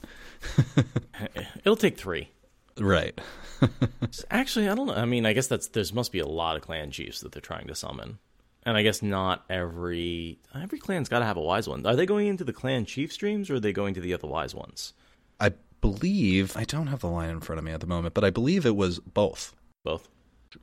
[1.65, 2.31] It'll take three.
[2.79, 3.19] Right.
[4.31, 4.95] Actually, I don't know.
[4.95, 7.41] I mean, I guess that's there must be a lot of clan chiefs that they're
[7.41, 8.19] trying to summon,
[8.65, 11.87] And I guess not every every clan's got to have a wise one.
[11.87, 14.29] Are they going into the clan chief streams or are they going to the other
[14.29, 14.93] wise ones?
[15.41, 18.25] I believe I don't have the line in front of me at the moment, but
[18.25, 19.55] I believe it was both.
[19.85, 20.09] Both.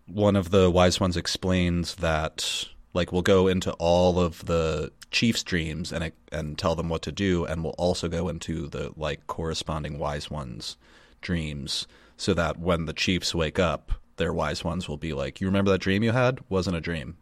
[0.07, 5.43] One of the wise ones explains that like we'll go into all of the chief's
[5.43, 9.27] dreams and and tell them what to do, and we'll also go into the like
[9.27, 10.77] corresponding wise ones
[11.21, 15.47] dreams, so that when the chiefs wake up, their wise ones will be like, "You
[15.47, 16.39] remember that dream you had?
[16.49, 17.17] Wasn't a dream."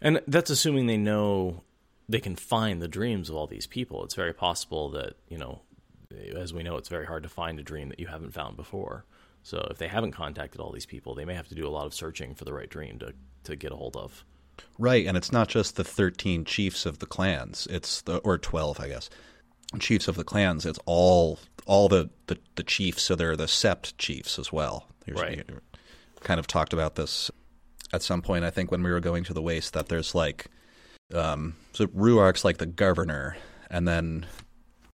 [0.00, 1.62] And that's assuming they know
[2.08, 4.04] they can find the dreams of all these people.
[4.04, 5.60] It's very possible that, you know,
[6.34, 9.04] as we know, it's very hard to find a dream that you haven't found before.
[9.48, 11.86] So if they haven't contacted all these people, they may have to do a lot
[11.86, 14.22] of searching for the right dream to, to get a hold of.
[14.78, 17.66] Right, and it's not just the 13 chiefs of the clans.
[17.70, 19.08] It's the or 12, I guess.
[19.78, 23.94] Chiefs of the clans, it's all all the the, the chiefs, so they're the sept
[23.96, 24.86] chiefs as well.
[25.06, 25.48] Here's, Right.
[26.20, 27.30] Kind of talked about this
[27.94, 30.46] at some point I think when we were going to the waste that there's like
[31.14, 33.38] um so Rhuarc's like the governor
[33.70, 34.26] and then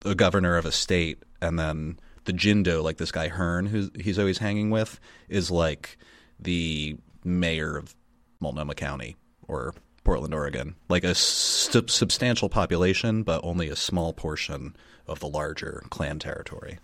[0.01, 4.19] the governor of a state and then the Jindo, like this guy Heirn who he's
[4.19, 5.97] always hanging with, is like
[6.39, 7.95] the mayor of
[8.41, 9.17] Multnomah County
[9.49, 10.75] or Portland, Oregon.
[10.89, 14.75] Like a substantial population, but only a small portion
[15.07, 16.79] of the larger clan territory.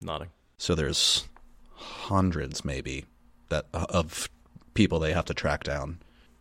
[0.00, 0.28] Nodding.
[0.58, 1.26] So there's
[1.74, 3.04] hundreds, maybe,
[3.48, 4.28] that of
[4.74, 5.98] people they have to track down,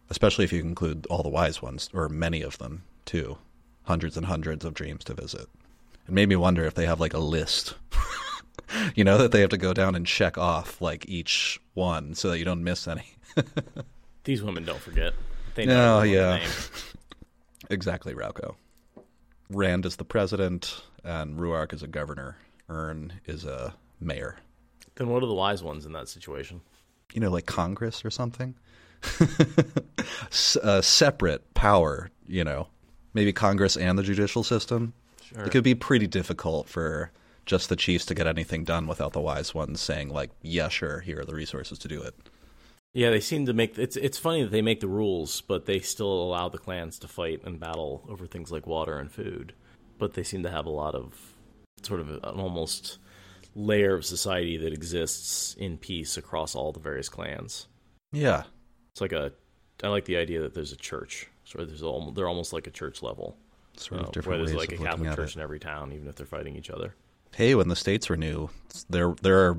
[0.10, 3.38] especially if you include all the wise ones, or many of them too.
[3.84, 5.48] Hundreds and hundreds of dreams to visit.
[6.12, 7.76] It made me wonder if they have like a list,
[8.96, 12.30] you know, that they have to go down and check off like each one so
[12.30, 13.14] that you don't miss any.
[14.26, 15.14] These women don't forget.
[15.56, 17.70] They No, know oh, everyone's yeah.
[17.70, 18.56] exactly, Rauco.
[19.50, 22.36] Rand is the president, and Rhuarc is a governor.
[22.70, 24.36] Heirn is a mayor.
[24.96, 26.60] Then what are the wise ones in that situation?
[27.14, 28.56] you know, like Congress or something.
[30.30, 32.68] S- a separate power, you know,
[33.14, 34.94] maybe Congress and the judicial system.
[35.34, 35.44] Sure.
[35.44, 37.12] It could be pretty difficult for
[37.46, 41.00] just the chiefs to get anything done without the wise ones saying, like, yeah, sure,
[41.00, 42.16] here are the resources to do it.
[42.94, 45.80] Yeah, they seem to make it's it's funny that they make the rules, but they
[45.80, 49.54] still allow the clans to fight and battle over things like water and food.
[49.98, 51.36] But they seem to have a lot of
[51.84, 52.98] sort of an almost
[53.56, 57.68] layer of society that exists in peace across all the various clans.
[58.12, 58.44] Yeah.
[58.94, 59.32] It's like a
[59.84, 61.28] I like the idea that there's a church.
[61.46, 63.38] So there's al- they're almost like a church level.
[63.78, 65.36] Sort uh, of different where there's ways like of a looking Catholic at church it.
[65.38, 66.96] in every town, even if they're fighting each other.
[67.34, 68.50] Hey, when the states were new,
[68.90, 69.58] there there are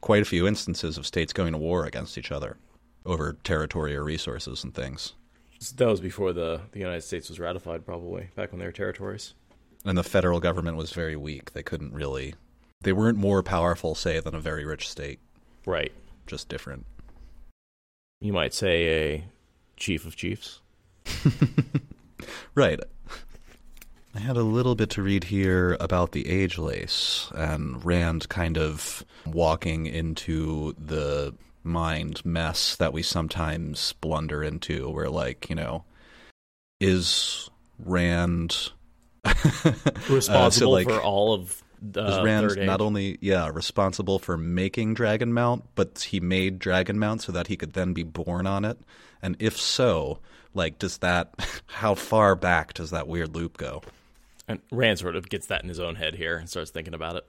[0.00, 2.56] quite a few instances of states going to war against each other
[3.04, 5.14] over territory or resources and things.
[5.76, 9.34] That was before the the United States was ratified, probably back when they were territories.
[9.84, 11.52] And the federal government was very weak.
[11.52, 12.34] They couldn't really
[12.82, 15.20] they weren't more powerful, say, than a very rich state.
[15.64, 15.92] Right.
[16.26, 16.86] Just different.
[18.20, 19.24] You might say a
[19.76, 20.60] chief of chiefs.
[22.54, 22.80] Right.
[24.16, 28.56] I had a little bit to read here about the age lace and Rand kind
[28.56, 35.84] of walking into the mind mess that we sometimes blunder into, where, like, you know,
[36.80, 38.72] is Rand
[39.26, 39.34] uh,
[40.08, 45.34] responsible like, for all of the is Rand not only yeah responsible for making Dragon
[45.34, 48.78] Mount, but he made Dragon Mount so that he could then be born on it?
[49.20, 50.20] And if so,
[50.54, 51.34] like, does that
[51.66, 53.82] how far back does that weird loop go?
[54.48, 57.16] And Rand sort of gets that in his own head here and starts thinking about
[57.16, 57.26] it.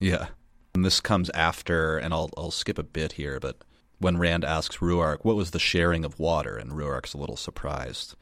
[0.00, 0.28] Yeah.
[0.74, 3.56] And this comes after, and I'll I'll skip a bit here, but
[3.98, 8.14] when Rand asks Rhuarc what was the sharing of water, and Rhuarc's a little surprised.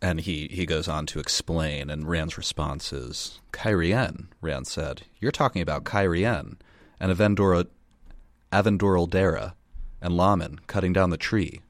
[0.00, 5.02] And he, he goes on to explain, and Rand's response is, Cairhien, Rand said.
[5.18, 6.56] You're talking about Cairhien,
[7.00, 7.66] and Avendora,
[8.52, 9.54] Avendoraldera,
[10.00, 11.62] and Laman cutting down the tree.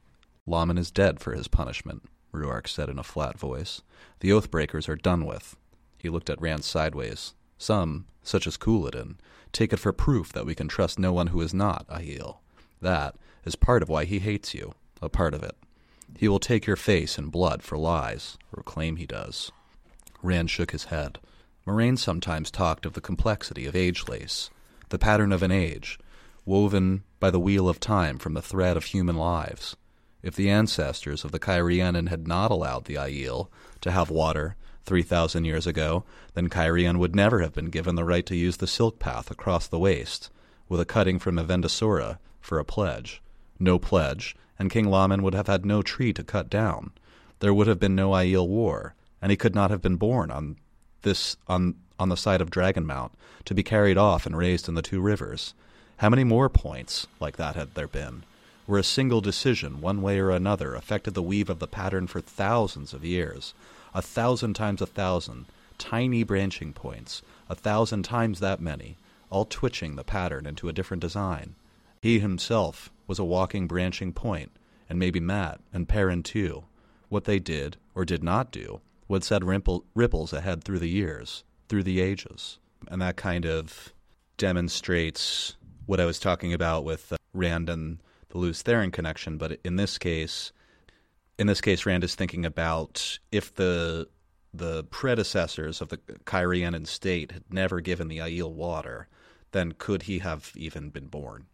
[0.45, 3.81] Laman is dead for his punishment, Rhuarc said in a flat voice.
[4.19, 5.55] The Oathbreakers are done with.
[5.97, 7.33] He looked at Rand sideways.
[7.57, 9.15] Some, such as Couladin,
[9.51, 12.37] take it for proof that we can trust no one who is not Aiel.
[12.81, 13.15] That
[13.45, 15.55] is part of why he hates you, a part of it.
[16.17, 19.51] He will take your face and blood for lies, or claim he does.
[20.21, 21.19] Rand shook his head.
[21.65, 24.49] Moiraine sometimes talked of the complexity of age lace,
[24.89, 25.99] the pattern of an age,
[26.45, 29.75] woven by the wheel of time from the thread of human lives.
[30.21, 33.47] If the ancestors of the Cairhienin had not allowed the Aiel
[33.81, 36.03] to have water three thousand years ago,
[36.33, 39.67] then Cairhien would never have been given the right to use the silk path across
[39.67, 40.29] the waste,
[40.67, 43.21] with a cutting from Avendesora for a pledge.
[43.59, 46.91] No pledge, and King Laman would have had no tree to cut down.
[47.39, 50.57] There would have been no Aiel war, and he could not have been born on
[51.03, 53.13] this on on the side of Dragon Mount
[53.45, 55.53] to be carried off and raised in the two rivers.
[55.97, 58.23] How many more points like that had there been?
[58.69, 62.21] Where a single decision, one way or another, affected the weave of the pattern for
[62.21, 63.55] thousands of years.
[63.95, 65.47] A thousand times a thousand,
[65.79, 68.95] tiny branching points, a thousand times that many,
[69.31, 71.55] all twitching the pattern into a different design.
[72.03, 74.51] He himself was a walking branching point,
[74.87, 76.65] and maybe Mat and Perrin too.
[77.07, 81.43] What they did or did not do would set ripple, ripples ahead through the years,
[81.69, 82.59] through the ages.
[82.87, 83.93] And that kind of
[84.37, 85.55] demonstrates
[85.87, 87.97] what I was talking about with uh, Rand and
[88.29, 89.37] the Lews Therin connection.
[89.37, 90.51] But in this case,
[91.37, 94.07] in this case, Rand is thinking about if the
[94.53, 99.07] the predecessors of the Cairhienin state had never given the Aiel water,
[99.51, 101.45] then could he have even been born?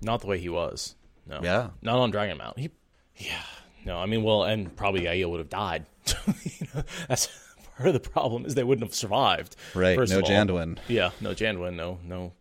[0.00, 0.96] Not the way he was.
[1.26, 1.40] No.
[1.42, 1.70] Yeah.
[1.82, 2.58] Not on Dragon Mount.
[2.58, 2.70] He,
[3.16, 3.42] yeah.
[3.84, 5.86] No, I mean, well, and probably Aiel would have died.
[6.44, 7.28] you know, that's
[7.76, 9.56] part of the problem is they wouldn't have survived.
[9.74, 9.96] Right.
[9.96, 10.22] first no.
[10.22, 10.78] Janduin.
[10.88, 11.10] Yeah.
[11.20, 11.74] No Janduin.
[11.74, 11.98] No.
[12.04, 12.32] No.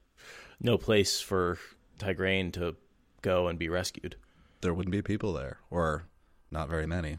[0.59, 1.57] No place for
[1.99, 2.75] Tigraine to
[3.21, 4.15] go and be rescued.
[4.61, 6.05] There wouldn't be people there, or
[6.51, 7.17] not very many.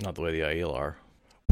[0.00, 0.98] Not the way the Aiel are.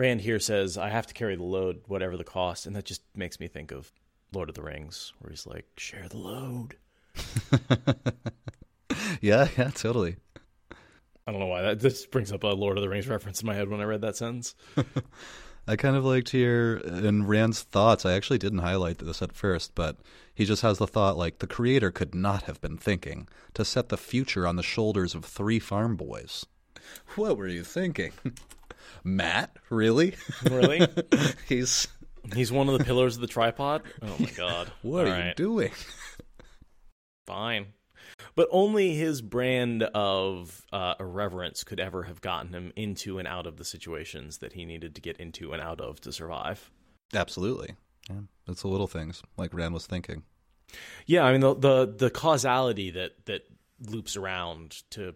[0.00, 2.66] Rand here says, I have to carry the load, whatever the cost.
[2.66, 3.92] And that just makes me think of
[4.32, 6.76] Lord of the Rings, where he's like, share the load.
[9.20, 10.16] Yeah, yeah, totally.
[11.26, 13.46] I don't know why that this brings up a Lord of the Rings reference in
[13.46, 14.54] my head when I read that sentence.
[15.68, 18.06] I kind of liked here in Rand's thoughts.
[18.06, 19.98] I actually didn't highlight this at first, but
[20.34, 23.90] he just has the thought like the creator could not have been thinking to set
[23.90, 26.46] the future on the shoulders of three farm boys.
[27.14, 28.12] What were you thinking?
[29.04, 30.14] Mat, really?
[30.44, 30.86] Really?
[31.48, 31.88] He's
[32.34, 33.82] He's one of the pillars of the tripod?
[34.02, 34.70] Oh my god.
[34.82, 35.72] what All are you doing?
[37.26, 37.66] Fine.
[38.34, 43.46] But only his brand of uh, irreverence could ever have gotten him into and out
[43.46, 46.70] of the situations that he needed to get into and out of to survive.
[47.14, 47.74] Absolutely.
[48.08, 50.22] Yeah, it's the little things like Rand was thinking.
[51.06, 53.42] Yeah, I mean the the, the causality that that
[53.80, 55.14] loops around to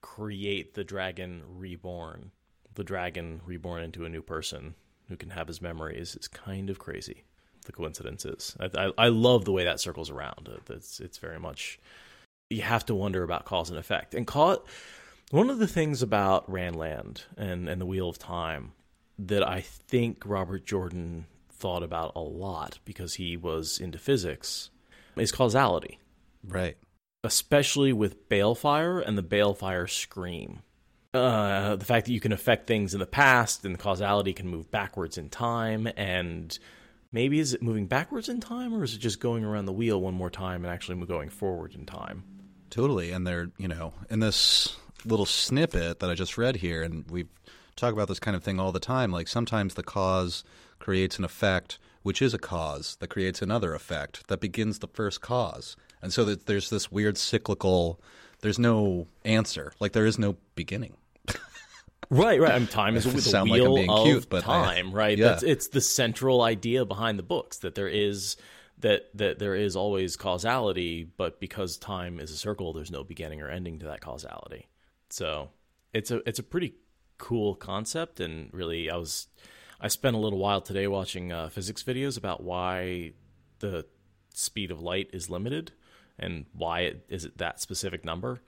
[0.00, 2.32] create the dragon reborn,
[2.80, 4.74] the dragon reborn into a new person
[5.08, 7.24] who can have his memories is kind of crazy.
[7.66, 8.56] The coincidences.
[8.58, 10.48] I, I, I love the way that circles around.
[10.70, 11.78] It's it's very much
[12.48, 14.14] you have to wonder about cause and effect.
[14.14, 14.64] And call
[15.30, 18.72] one of the things about Randland and and the Wheel of Time
[19.18, 24.70] that I think Robert Jordan thought about a lot because he was into physics
[25.16, 25.98] is causality
[26.42, 26.78] Right.
[27.22, 30.60] especially with balefire and the balefire scream.
[31.12, 34.46] Uh, the fact that you can affect things in the past and the causality can
[34.46, 36.58] move backwards in time, and
[37.12, 40.00] maybe is it moving backwards in time or is it just going around the wheel
[40.00, 42.22] one more time and actually going forward in time?
[42.70, 43.10] Totally.
[43.10, 47.26] And they're, you know, in this little snippet that I just read here, and we
[47.76, 49.10] talk about this kind of thing all the time.
[49.10, 50.44] Like sometimes the cause
[50.78, 55.20] creates an effect, which is a cause that creates another effect that begins the first
[55.20, 55.76] cause.
[56.02, 58.00] And so that there's this weird cyclical,
[58.40, 59.72] there's no answer.
[59.80, 60.96] Like there is no beginning.
[62.10, 62.52] Right, right.
[62.52, 65.16] I mean, time is the like wheel being of cute, but I- time, right?
[65.16, 65.28] yeah.
[65.28, 68.36] That's it's the central idea behind the books that there is
[68.78, 73.40] that that there is always causality, but because time is a circle, there's no beginning
[73.40, 74.68] or ending to that causality.
[75.10, 75.50] So
[75.92, 76.74] it's a it's a pretty
[77.18, 79.28] cool concept, and really, I was
[79.80, 83.12] I spent a little while today watching uh, physics videos about why
[83.60, 83.86] the
[84.34, 85.72] speed of light is limited
[86.18, 88.40] and why it is it that specific number.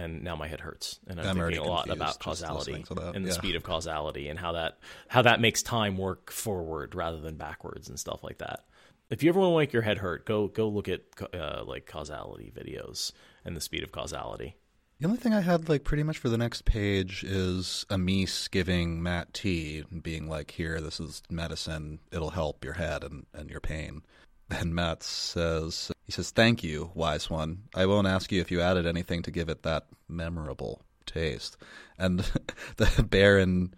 [0.00, 0.98] And now my head hurts.
[1.06, 3.34] And I'm, I'm thinking a lot about causality and the yeah.
[3.34, 4.78] speed of causality and how that
[5.08, 8.64] how that makes time work forward rather than backwards and stuff like that.
[9.10, 11.02] If you ever want to make your head hurt, go go look at
[11.34, 13.12] uh, like causality videos
[13.44, 14.56] and the speed of causality.
[15.00, 19.02] The only thing I had like pretty much for the next page is Amys giving
[19.02, 22.00] Mat tea and being like, "Here, this is medicine.
[22.12, 24.02] It'll help your head and, and your pain."
[24.50, 27.64] And Mat says, "He says, thank you, wise one.
[27.74, 31.56] I won't ask you if you added anything to give it that memorable taste."
[31.98, 32.20] And
[32.76, 33.74] the Baron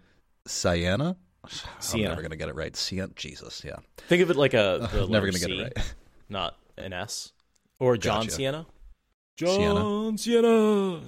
[0.47, 1.15] Sienna,
[1.93, 2.75] I'm never gonna get it right.
[2.75, 5.93] Sienna, Jesus, yeah, Think of it like a the never gonna get it right.
[6.29, 7.31] not an S
[7.79, 8.31] or John Gotcha.
[8.35, 8.65] Sienna.
[9.35, 11.01] John Sienna.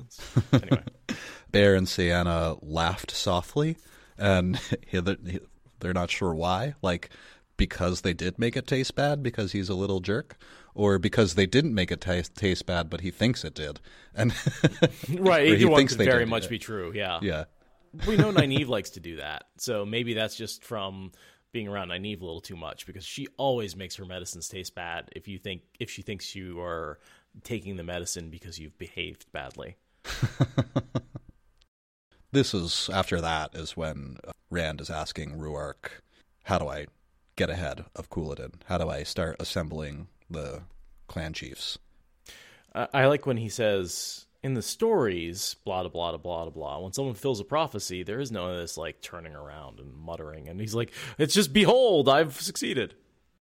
[0.53, 0.83] anyway,
[1.51, 3.77] Bair and Seana laughed softly,
[4.17, 4.59] and
[5.79, 6.73] they're not sure why.
[6.81, 7.09] Like,
[7.57, 10.37] because they did make it taste bad because he's a little jerk,
[10.73, 13.79] or because they didn't make it taste, taste bad but he thinks it did.
[14.13, 14.31] And
[15.19, 15.57] right?
[15.57, 16.91] He could thinks very much be true.
[16.93, 17.19] Yeah.
[17.21, 17.45] yeah,
[18.07, 21.11] we know Nynaeve likes to do that, so maybe that's just from
[21.51, 25.09] being around Nynaeve a little too much because she always makes her medicines taste bad.
[25.15, 26.99] If you think if she thinks you are
[27.43, 29.77] taking the medicine because you've behaved badly.
[32.31, 34.17] this is after that is when
[34.49, 36.01] Rand is asking Rhuarc,
[36.43, 36.87] "How do I
[37.35, 38.53] get ahead of Couladin?
[38.65, 40.63] How do I start assembling the
[41.07, 41.77] clan chiefs?"
[42.73, 46.79] I, I like when he says in the stories, blah blah blah blah blah blah.
[46.79, 50.47] When someone fills a prophecy, there is none of this like turning around and muttering,
[50.47, 52.95] and he's like, "It's just behold, I've succeeded."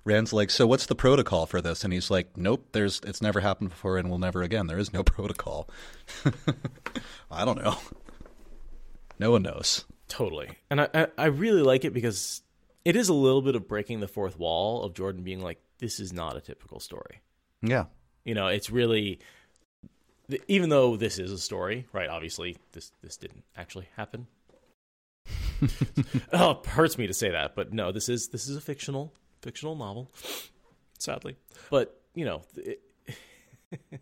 [0.03, 1.83] Rand's like, so what's the protocol for this?
[1.83, 4.67] And he's like, nope, there's it's never happened before and will never again.
[4.67, 5.69] There is no protocol.
[7.31, 7.77] I don't know.
[9.19, 9.85] No one knows.
[10.07, 10.49] Totally.
[10.69, 12.41] And I, I, I really like it because
[12.85, 15.99] it is a little bit of breaking the fourth wall of Jordan being like, this
[15.99, 17.21] is not a typical story.
[17.61, 17.85] Yeah.
[18.23, 19.19] You know, it's really,
[20.47, 22.09] even though this is a story, right?
[22.09, 24.27] Obviously, this this didn't actually happen.
[26.33, 29.13] oh, it hurts me to say that, but no, this is this is a fictional
[29.41, 30.09] fictional novel,
[30.99, 31.35] sadly.
[31.69, 32.81] But you know, it,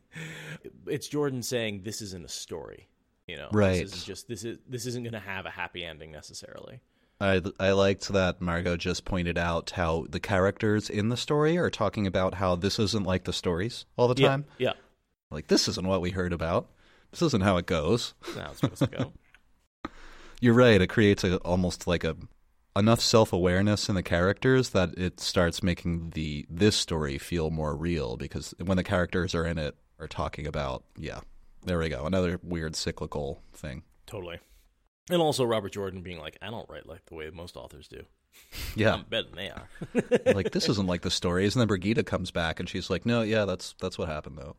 [0.87, 2.87] it's Jordan saying this isn't a story.
[3.27, 3.83] You know, Right.
[3.83, 6.81] This is just this is this isn't going to have a happy ending necessarily.
[7.21, 11.69] I I liked that Margot just pointed out how the characters in the story are
[11.69, 14.45] talking about how this isn't like the stories all the time.
[14.57, 14.73] Yeah,
[15.31, 16.69] Like this isn't what we heard about.
[17.11, 18.13] This isn't how it goes.
[18.35, 18.43] yeah.
[18.43, 19.13] Now it's supposed to go.
[20.41, 20.81] You're right.
[20.81, 22.15] It creates a, almost like a
[22.75, 27.75] enough self awareness in the characters that it starts making the this story feel more
[27.75, 31.19] real because when the characters are in it are talking about yeah,
[31.65, 33.83] there we go, another weird cyclical thing.
[34.05, 34.39] Totally.
[35.09, 38.03] And also Robert Jordan being like, I don't write like the way most authors do.
[38.75, 39.69] Yeah, I'm better than they are.
[40.33, 41.55] like this isn't like the stories.
[41.55, 44.55] And then Brigida comes back and she's like, no, yeah, that's that's what happened though.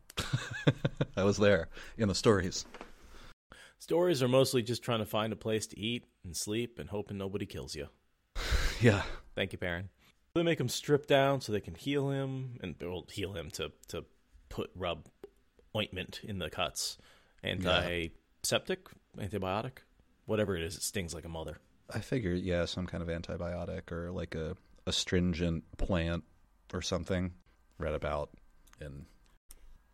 [1.17, 2.65] I was there in the stories.
[3.79, 7.17] Stories are mostly just trying to find a place to eat and sleep and hoping
[7.17, 7.87] nobody kills you.
[8.81, 9.03] Yeah,
[9.35, 9.89] Thank you, Baron.
[10.33, 13.71] They make him strip down so they can heal him and well, heal him to
[13.89, 14.05] to
[14.49, 15.07] put rub
[15.75, 16.97] ointment in the cuts,
[17.43, 18.87] antiseptic,
[19.17, 19.79] antibiotic,
[20.25, 20.75] whatever it is.
[20.75, 21.57] It stings like a mother.
[21.93, 24.55] I figure yeah, some kind of antibiotic or like a
[24.85, 26.23] astringent plant
[26.73, 27.33] or something.
[27.77, 28.29] Read about
[28.79, 29.05] in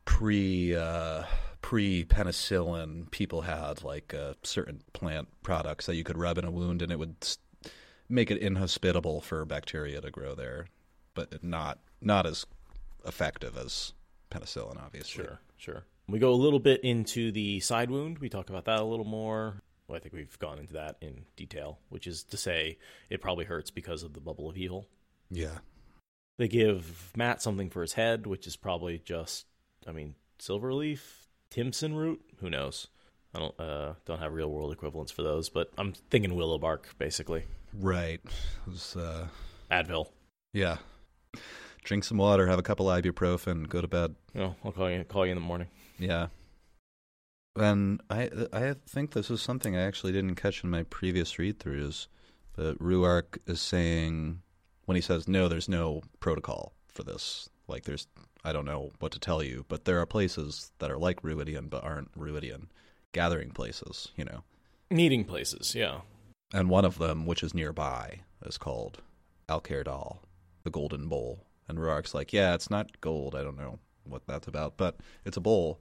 [0.05, 1.23] pre uh,
[1.61, 6.51] pre penicillin, people had like uh, certain plant products that you could rub in a
[6.51, 7.15] wound and it would
[8.09, 10.67] make it inhospitable for bacteria to grow there,
[11.13, 12.45] but not not as
[13.05, 13.93] effective as
[14.31, 15.23] penicillin, obviously.
[15.23, 15.83] Sure, sure.
[16.07, 18.19] We go a little bit into the side wound.
[18.19, 19.61] We talk about that a little more.
[19.87, 22.77] Well, I think we've gone into that in detail, which is to say
[23.09, 24.87] it probably hurts because of the bubble of evil.
[25.31, 25.59] Yeah.
[26.37, 29.45] They give Mat something for his head, which is probably just,
[29.87, 30.99] I mean, silverleaf,
[31.49, 32.21] Timson root.
[32.41, 32.87] Who knows?
[33.33, 36.89] I don't uh, don't have real world equivalents for those, but I'm thinking willow bark,
[36.97, 37.43] basically.
[37.73, 38.19] Right.
[38.23, 39.27] It was, uh,
[39.71, 40.07] Advil.
[40.53, 40.77] yeah.
[41.83, 44.15] Drink some water, have a couple ibuprofen, go to bed.
[44.33, 45.67] Know, I'll call you call you in the morning.
[45.97, 46.27] Yeah.
[47.57, 51.59] And I I think this is something I actually didn't catch in my previous read
[51.59, 52.07] throughs.
[52.55, 54.41] That Rhuarc is saying
[54.85, 57.49] when he says no, there's no protocol for this.
[57.67, 58.07] Like there's
[58.43, 61.69] I don't know what to tell you, but there are places that are like Rhuidean
[61.69, 62.67] but aren't Rhuidean.
[63.13, 64.43] Gathering places, you know.
[64.89, 66.01] Meeting places, yeah.
[66.53, 69.01] And one of them, which is nearby, is called
[69.49, 70.21] Alcair Dal,
[70.63, 71.45] the Golden Bowl.
[71.67, 73.35] And Rhuarc's like, yeah, it's not gold.
[73.35, 75.79] I don't know what that's about, but it's a bowl.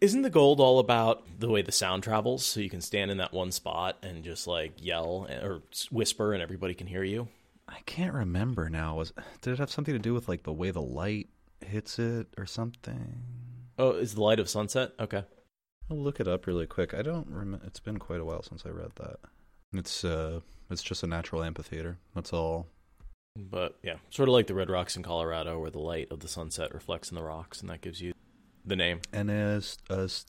[0.00, 2.46] Isn't the gold all about the way the sound travels?
[2.46, 6.42] So you can stand in that one spot and just like yell or whisper, and
[6.42, 7.28] everybody can hear you.
[7.68, 8.96] I can't remember now.
[8.96, 11.28] Was did it have something to do with like the way the light
[11.60, 13.22] hits it or something?
[13.78, 14.92] Oh, is the light of sunset?
[14.98, 15.24] Okay.
[15.90, 16.94] I'll look it up really quick.
[16.94, 17.66] I don't remember.
[17.66, 19.18] It's been quite a while since I read that.
[19.74, 20.40] It's uh,
[20.70, 21.98] it's just a natural amphitheater.
[22.14, 22.68] That's all.
[23.36, 26.28] But yeah, sort of like the Red Rocks in Colorado, where the light of the
[26.28, 28.14] sunset reflects in the rocks, and that gives you
[28.70, 29.00] the name.
[29.12, 30.24] And as a s-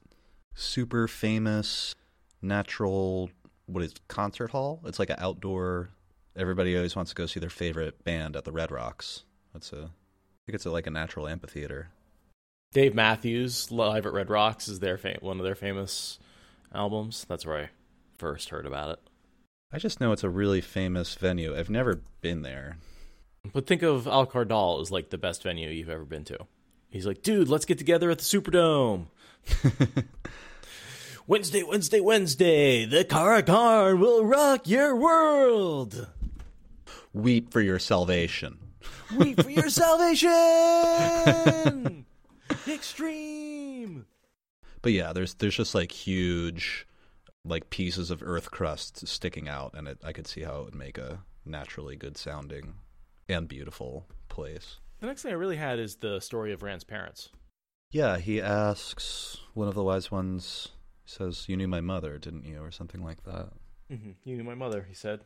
[0.53, 1.95] super famous
[2.41, 3.29] natural
[3.67, 4.81] what is it, concert hall?
[4.85, 5.89] It's like an outdoor.
[6.35, 9.23] Everybody always wants to go see their favorite band at the Red Rocks.
[9.53, 9.77] That's a.
[9.77, 11.89] I think it's a, like a natural amphitheater.
[12.73, 16.19] Dave Matthews live at Red Rocks is their fam- one of their famous
[16.73, 17.25] albums.
[17.27, 17.69] That's where I
[18.17, 18.99] first heard about it.
[19.71, 21.55] I just know it's a really famous venue.
[21.55, 22.77] I've never been there.
[23.53, 26.47] But think of Alcair Dal as like the best venue you've ever been to.
[26.91, 29.05] He's like, dude, let's get together at the Superdome.
[31.25, 36.09] Wednesday, Wednesday, Wednesday, the Car'a'carn will rock your world.
[37.13, 38.57] Weep for your salvation.
[39.17, 40.27] Weep for your salvation.
[42.67, 44.05] Extreme.
[44.81, 46.85] But yeah, there's there's just like huge,
[47.45, 50.75] like pieces of earth crust sticking out, and it, I could see how it would
[50.75, 52.73] make a naturally good sounding
[53.29, 54.79] and beautiful place.
[55.01, 57.29] The next thing I really had is the story of Rand's parents.
[57.89, 60.69] Yeah, he asks one of the wise ones.
[61.05, 63.49] Says, "You knew my mother, didn't you?" or something like that.
[63.91, 64.11] Mm-hmm.
[64.23, 65.21] You knew my mother, he said.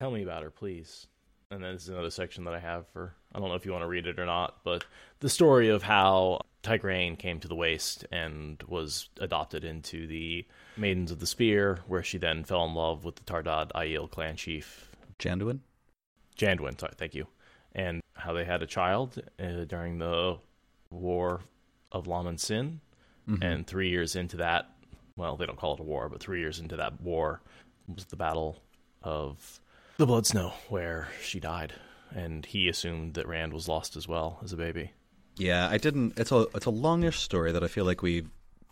[0.00, 1.06] Tell me about her, please.
[1.50, 3.82] And then there's another section that I have for, I don't know if you want
[3.82, 4.84] to read it or not, but
[5.20, 11.10] the story of how Tigraine came to the waste and was adopted into the Maidens
[11.10, 14.90] of the Spear, where she then fell in love with the Taardad Aiel clan chief,
[15.18, 15.60] Janduin.
[16.36, 17.26] Janduin, sorry, thank you.
[17.74, 20.38] And how they had a child uh, during the
[20.90, 21.40] War
[21.92, 22.80] of Laman Sin.
[23.28, 23.42] Mhm.
[23.44, 24.70] And three years into that,
[25.16, 27.42] well, they don't call it a war, but three years into that war
[27.86, 28.62] was the Battle
[29.02, 29.60] of
[29.98, 31.74] the Blood Snow, where she died.
[32.10, 34.92] And he assumed that Rand was lost as well as a baby.
[35.36, 36.18] Yeah, I didn't.
[36.18, 38.26] It's a it's a longish story that I feel like we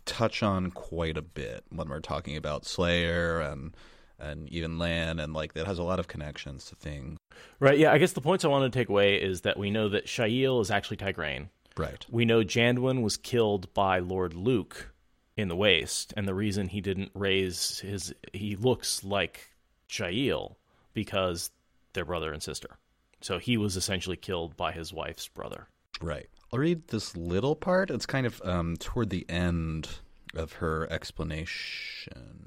[0.05, 3.75] touch on quite a bit when we're talking about Slayer and
[4.19, 7.17] and even Lan, and like that has a lot of connections to things.
[7.59, 9.89] Right, yeah, I guess the points I wanted to take away is that we know
[9.89, 11.49] that Shaiel is actually Tigraine.
[11.75, 12.05] Right.
[12.09, 14.91] We know Janduin was killed by Lord Luc
[15.35, 19.51] in the Waste, and the reason he didn't raise his he looks like
[19.87, 20.57] Shaiel
[20.93, 21.51] because
[21.93, 22.77] they're brother and sister.
[23.21, 25.67] So he was essentially killed by his wife's brother.
[26.01, 26.27] Right.
[26.51, 27.91] I'll read this little part.
[27.91, 29.89] It's kind of um, toward the end
[30.35, 32.46] of her explanation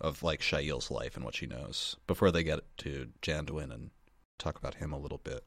[0.00, 3.90] of like Shaiel's life and what she knows before they get to Janduin and
[4.38, 5.44] talk about him a little bit.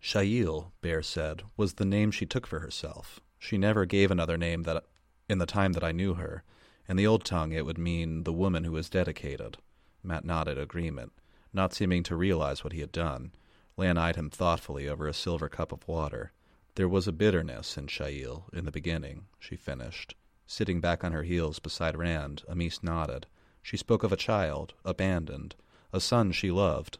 [0.00, 3.20] Shaiel, Bair said, was the name she took for herself.
[3.38, 4.84] She never gave another name that
[5.28, 6.44] in the time that I knew her.
[6.88, 9.58] In the old tongue it would mean the woman who is dedicated.
[10.02, 11.12] Mat nodded agreement,
[11.52, 13.32] not seeming to realize what he had done.
[13.76, 16.32] Lan eyed him thoughtfully over a silver cup of water.
[16.74, 20.14] There was a bitterness in Shaiel in the beginning, she finished.
[20.46, 23.26] Sitting back on her heels beside Rand, Amys nodded.
[23.62, 25.54] She spoke of a child, abandoned,
[25.92, 26.98] a son she loved.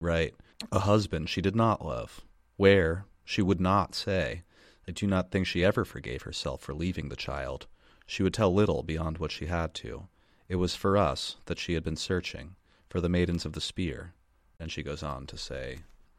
[0.00, 0.34] Right,
[0.70, 2.20] a husband she did not love.
[2.56, 4.42] Where, she would not say.
[4.86, 7.66] I do not think she ever forgave herself for leaving the child.
[8.06, 10.08] She would tell little beyond what she had to.
[10.48, 12.54] It was for us that she had been searching,
[12.88, 14.12] for the maidens of the spear.
[14.60, 15.78] And she goes on to say,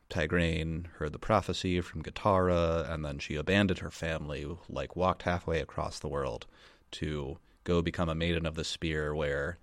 [0.09, 5.61] Tigraine heard the prophecy from Gitara, and then she abandoned her family, like walked halfway
[5.61, 6.47] across the world
[6.91, 9.57] to go become a maiden of the spear, where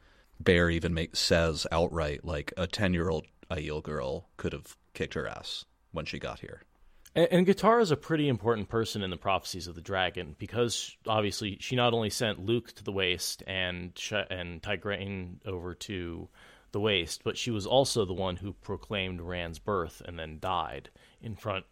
[0.44, 5.14] Bair even make, says outright, like a 10 year old Aiel girl could have kicked
[5.14, 6.62] her ass when she got here.
[7.14, 7.48] And, and
[7.80, 11.92] is a pretty important person in the prophecies of the dragon because obviously she not
[11.92, 13.92] only sent Luc to the waste and
[14.30, 16.28] and Tigraine over to
[16.72, 20.88] the waste, but she was also the one who proclaimed Rand's birth and then died
[21.20, 21.66] in front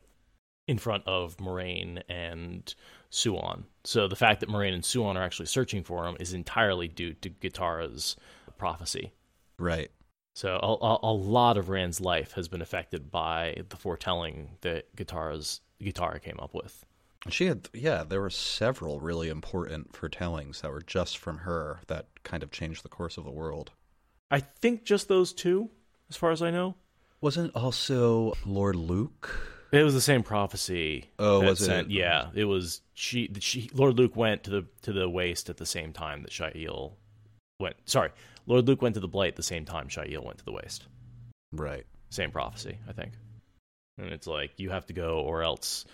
[0.68, 2.74] in front of Moiraine and
[3.10, 3.64] Siuan.
[3.82, 7.14] So the fact that Moiraine and Siuan are actually searching for him is entirely due
[7.14, 8.14] to Gitara's
[8.60, 9.12] prophecy.
[9.58, 9.90] Right.
[10.34, 14.94] So a, a, a lot of Rand's life has been affected by the foretelling that
[14.94, 16.84] Gitara's Guitar came up with.
[17.28, 22.06] She had, yeah, there were several really important foretellings that were just from her that
[22.22, 23.72] kind of changed the course of the world.
[24.30, 25.70] I think just those two,
[26.08, 26.76] as far as I know.
[27.20, 29.28] Wasn't also Lord Luc?
[29.72, 31.10] It was the same prophecy.
[31.18, 31.90] Oh, was it?
[31.90, 32.80] Yeah, it was.
[32.94, 36.32] She, she, Lord Luc went to the to the waste at the same time that
[36.32, 36.92] Shaiel
[37.60, 37.76] went.
[37.84, 38.10] Sorry,
[38.50, 40.88] Lord Luc went to the blight the same time Shaiel went to the waste.
[41.52, 41.86] Right.
[42.08, 43.12] Same prophecy, I think.
[43.96, 45.84] And it's like you have to go, or else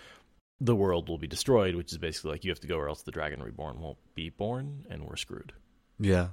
[0.59, 1.75] the world will be destroyed.
[1.75, 4.31] Which is basically like you have to go, or else the dragon reborn won't be
[4.31, 5.53] born, and we're screwed.
[5.99, 6.29] Yeah.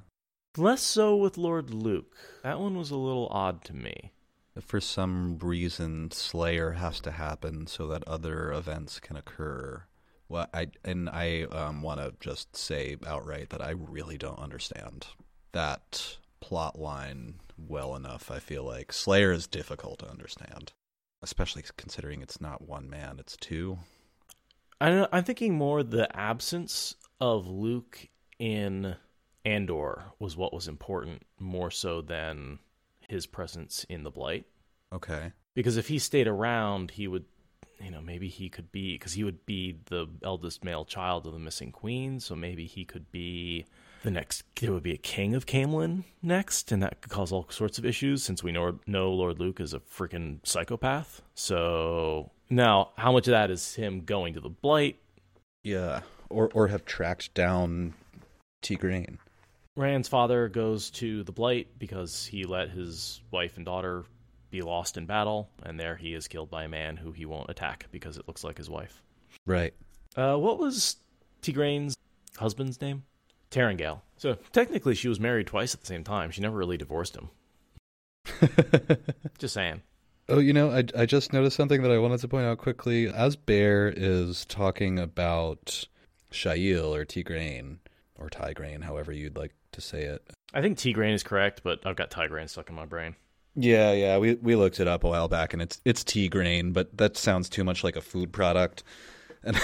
[0.57, 2.17] Less so with Lord Luc.
[2.43, 4.13] That one was a little odd to me.
[4.63, 9.85] For some reason, Slayer has to happen so that other events can occur.
[10.31, 15.07] Well, I and I um, want to just say outright that I really don't understand
[15.55, 18.31] that plot line well enough.
[18.31, 20.73] I feel like Slayer is difficult to understand,
[21.23, 23.79] especially considering it's not one man; it's two.
[24.81, 28.97] I I'm thinking more the absence of Luc in
[29.45, 32.59] Andor was what was important more so than
[33.09, 34.47] his presence in the Blight.
[34.93, 35.33] Okay.
[35.55, 37.25] Because if he stayed around, he would,
[37.81, 41.33] you know, maybe he could be, because he would be the eldest male child of
[41.33, 43.67] the missing queen, so maybe he could be
[44.05, 47.47] the next, there would be a king of Caemlyn next, and that could cause all
[47.49, 51.23] sorts of issues since we know, know Lord Luc is a freaking psychopath.
[51.35, 55.01] So now, how much of that is him going to the Blight?
[55.65, 57.95] Yeah, or or have tracked down
[58.63, 59.19] Tigraine.
[59.77, 64.05] Rand's father goes to the Blight because he let his wife and daughter
[64.51, 67.51] be lost in battle, and there he is killed by a man who he won't
[67.51, 69.03] attack because it looks like his wife.
[69.47, 69.75] Right.
[70.15, 70.97] Uh, what was
[71.43, 71.97] Tigraine's
[72.37, 73.03] husband's name?
[73.55, 74.01] Taringail.
[74.17, 76.31] So technically, she was married twice at the same time.
[76.31, 77.31] She never really divorced him.
[79.39, 79.83] Just saying.
[80.29, 83.09] Oh, you know, I, I just noticed something that I wanted to point out quickly.
[83.09, 85.87] As Bair is talking about
[86.31, 87.77] Shaiel or Tigraine,
[88.17, 90.23] or Tigraine, however you'd like to say it.
[90.55, 93.17] I think Tigraine is correct, but I've got Tigraine stuck in my brain.
[93.55, 96.97] Yeah, yeah, we we looked it up a while back, and it's it's Tigraine, but
[96.97, 98.83] that sounds too much like a food product,
[99.45, 99.61] and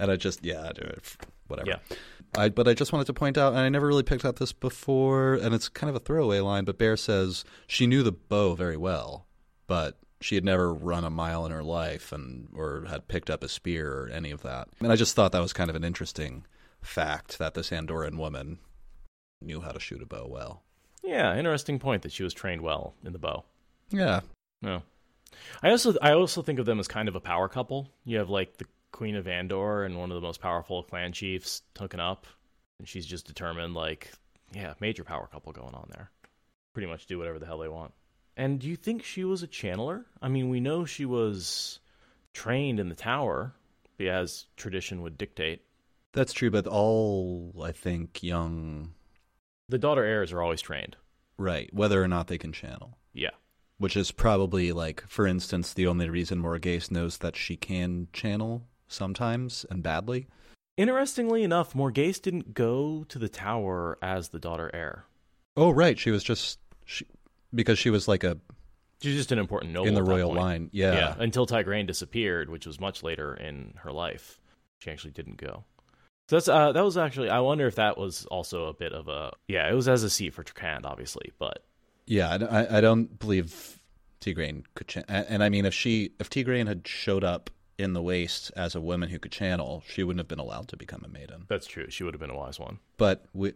[0.00, 0.72] and I just yeah,
[1.46, 1.68] whatever.
[1.68, 1.96] Yeah.
[2.36, 4.52] I, but I just wanted to point out, and I never really picked up this
[4.52, 8.54] before, and it's kind of a throwaway line, but Bair says she knew the bow
[8.54, 9.26] very well,
[9.66, 13.44] but she had never run a mile in her life and or had picked up
[13.44, 14.68] a spear or any of that.
[14.80, 16.46] And I just thought that was kind of an interesting
[16.80, 18.58] fact that this Andorian woman
[19.42, 20.62] knew how to shoot a bow well.
[21.02, 23.44] Yeah, interesting point that she was trained well in the bow.
[23.90, 24.20] Yeah.
[24.62, 24.82] No.
[25.62, 27.90] I also I also think of them as kind of a power couple.
[28.04, 31.62] You have like the Queen of Andor and one of the most powerful clan chiefs
[31.76, 32.28] hooking up,
[32.78, 34.12] and she's just determined like,
[34.54, 36.12] yeah, major power couple going on there.
[36.74, 37.92] Pretty much do whatever the hell they want.
[38.36, 40.04] And do you think she was a channeler?
[40.22, 41.80] I mean, we know she was
[42.32, 43.52] trained in the tower,
[43.98, 45.62] as tradition would dictate.
[46.12, 48.94] That's true, but all I think young
[49.68, 50.96] the daughter heirs are always trained.
[51.36, 52.96] Right, whether or not they can channel.
[53.12, 53.30] Yeah.
[53.78, 58.68] Which is probably like, for instance, the only reason Morgase knows that she can channel
[58.88, 60.26] sometimes and badly.
[60.76, 65.04] Interestingly enough, Morgase didn't go to the tower as the daughter heir.
[65.56, 65.98] Oh, right.
[65.98, 67.06] She was just she
[67.54, 68.38] because she was like a
[69.00, 70.40] She's just an important noble in the royal point.
[70.40, 70.70] line.
[70.72, 70.94] Yeah.
[70.94, 74.40] Yeah, until Tigraine disappeared, which was much later in her life.
[74.78, 75.64] She actually didn't go.
[76.28, 77.28] So that's uh, that was actually.
[77.28, 79.70] I wonder if that was also a bit of a yeah.
[79.70, 81.64] It was as a seat for Trakand, obviously, but
[82.06, 83.78] Yeah, I, I- I don't believe
[84.20, 85.06] Tigraine could channel.
[85.28, 88.80] And I mean, if she if Tigraine had showed up in the Waste as a
[88.80, 91.44] woman who could channel, she wouldn't have been allowed to become a maiden.
[91.48, 91.90] that's true.
[91.90, 92.78] She would have been a wise one.
[92.96, 93.52] But we,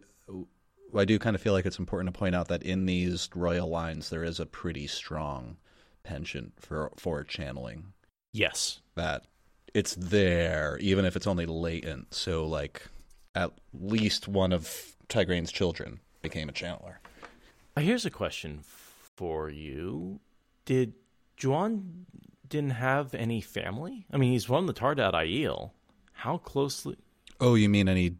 [0.95, 3.69] I do kind of feel like it's important to point out that in these royal
[3.69, 5.57] lines, there is a pretty strong
[6.03, 7.93] penchant for for channeling.
[8.31, 9.25] Yes, That
[9.73, 12.13] it's there, even if it's only latent.
[12.13, 12.83] So, like,
[13.35, 16.95] at least one of Tigraine's children became a channeler.
[17.77, 20.19] Uh, Here's a question for you:
[20.65, 20.93] Did
[21.43, 22.05] Juan
[22.49, 24.05] didn't have any family?
[24.11, 25.71] I mean, he's from the Taardad Aiel.
[26.13, 26.97] How closely
[27.39, 28.15] Oh, you mean any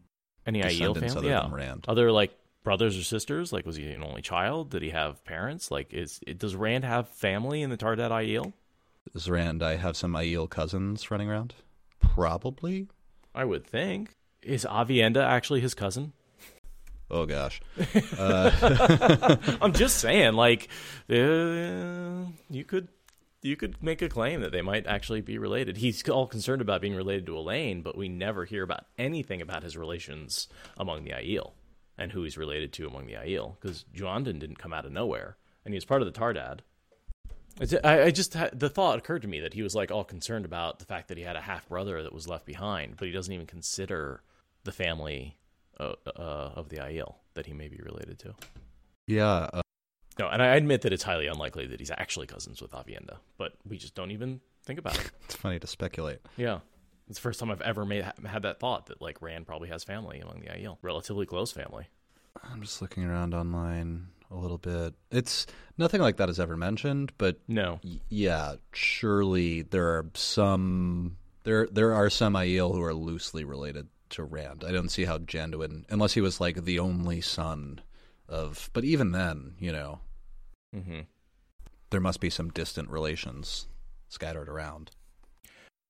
[0.46, 1.08] any Aiel family?
[1.16, 1.84] other yeah, than Rand.
[1.88, 3.52] other like brothers or sisters?
[3.52, 4.70] Like, was he an only child?
[4.70, 5.70] Did he have parents?
[5.70, 8.52] Like, is does Rand have family in the Taardad Aiel?
[9.28, 11.54] Rand, I have some Aiel cousins running around.
[12.00, 12.88] Probably.
[13.34, 14.14] I would think.
[14.42, 16.12] Is Aviendha actually his cousin?
[17.10, 17.60] Oh gosh.
[18.18, 20.68] I'm just saying, like,
[21.10, 22.88] uh, you could
[23.42, 25.78] you could make a claim that they might actually be related.
[25.78, 29.62] He's all concerned about being related to Elayne, but we never hear about anything about
[29.62, 31.52] his relations among the Aiel
[31.96, 35.36] and who he's related to among the Aiel, because Janduin didn't come out of nowhere,
[35.64, 36.60] and he was part of the Taardad.
[37.84, 40.44] I, I just had, the thought occurred to me that he was like all concerned
[40.44, 43.12] about the fact that he had a half brother that was left behind, but he
[43.12, 44.22] doesn't even consider
[44.64, 45.36] the family
[45.78, 48.34] uh, uh, of the Aiel that he may be related to.
[49.06, 49.48] Yeah.
[50.20, 53.54] No, and I admit that it's highly unlikely that he's actually cousins with Aviendha, but
[53.68, 55.10] we just don't even think about it.
[55.24, 56.18] it's funny to speculate.
[56.36, 56.60] yeah.
[57.08, 59.82] It's the first time I've ever made had that thought that like Rand probably has
[59.82, 61.88] family among the Aiel, relatively close family.
[62.44, 64.94] I'm just looking around online a little bit.
[65.10, 65.46] It's
[65.76, 71.66] nothing like that is ever mentioned, but No, y- yeah, surely there are some there
[71.72, 74.62] there are some Aiel who are loosely related to Rand.
[74.64, 77.80] I don't see how Janduin, unless he was like the only son
[78.28, 79.98] of, but even then, you know,
[80.74, 81.00] hmm
[81.90, 83.66] there must be some distant relations
[84.08, 84.90] scattered around.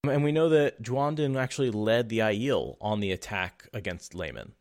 [0.04, 4.52] And we know that Janduin actually led the Aiel on the attack against Laman.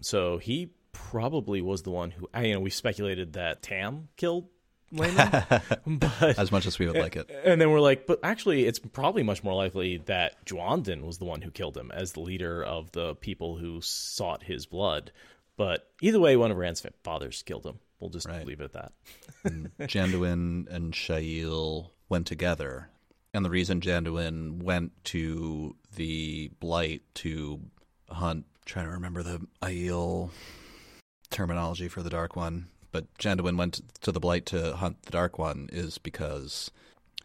[0.00, 4.48] So he probably was the one who, you know, we speculated that Tam killed
[4.90, 5.44] Laman.
[5.86, 7.30] but, As much as we would like it.
[7.44, 11.24] and then we're like, but actually, it's probably much more likely that Janduin was the
[11.24, 15.12] one who killed him as the leader of the people who sought his blood.
[15.56, 17.78] But either way, one of Rand's fathers killed him.
[18.00, 18.46] We'll just Right.
[18.46, 18.92] leave it at that.
[19.88, 22.90] Janduin and Shaiel went together.
[23.34, 27.60] And the reason Janduin went to the Blight to
[28.08, 30.30] hunt, trying to remember the Aiel
[31.30, 35.38] terminology for the Dark One, but Janduin went to the Blight to hunt the Dark
[35.38, 36.70] One is because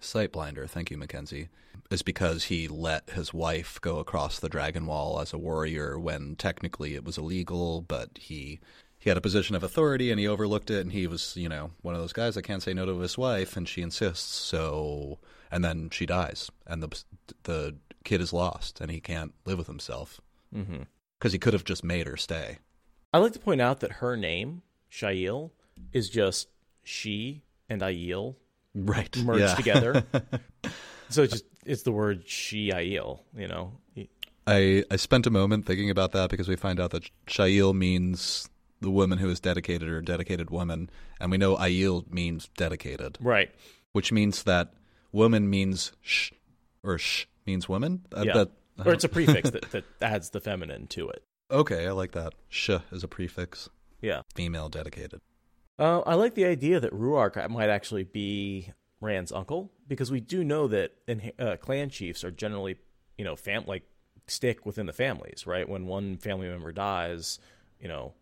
[0.01, 1.47] Sightblinder, thank you, Mackenzie,
[1.89, 6.35] is because he let his wife go across the Dragon Wall as a warrior when
[6.35, 8.59] technically it was illegal, but he
[9.03, 11.71] he had a position of authority and he overlooked it and he was, you know,
[11.81, 15.19] one of those guys that can't say no to his wife and she insists, so
[15.51, 17.03] and then she dies and the
[17.43, 17.75] the
[18.05, 20.21] kid is lost and he can't live with himself
[20.55, 20.83] mm-hmm.
[21.19, 22.59] because he could have just made her stay.
[23.13, 25.51] I like to point out that her name, Shaiel,
[25.91, 26.47] is just
[26.81, 28.35] she and Aiel
[28.73, 29.15] Right.
[29.17, 29.55] merged yeah.
[29.55, 30.05] together.
[31.09, 33.73] so it's just it's the word she Aiel, you know.
[34.47, 38.49] I, I spent a moment thinking about that because we find out that Shaiel means
[38.83, 43.49] the woman who is dedicated or dedicated woman, and we know Aiel means dedicated, Right.
[43.93, 44.73] which means that
[45.11, 46.31] woman means sh
[46.83, 48.05] or sh means woman.
[48.15, 48.33] I Yeah.
[48.33, 51.23] bet- Or it's a prefix that, that adds the feminine to it.
[51.51, 52.33] okay, I like that.
[52.49, 53.69] Sh is a prefix,
[54.01, 54.21] Yeah.
[54.35, 55.19] female dedicated.
[55.79, 58.71] Uh, I like the idea that Rhuarc might actually be
[59.01, 62.77] Rand's uncle because we do know that in, uh, clan chiefs are generally,
[63.17, 63.83] you know, fam like
[64.27, 65.67] stick within the families, right?
[65.67, 67.39] When one family member dies,
[67.79, 68.13] you know,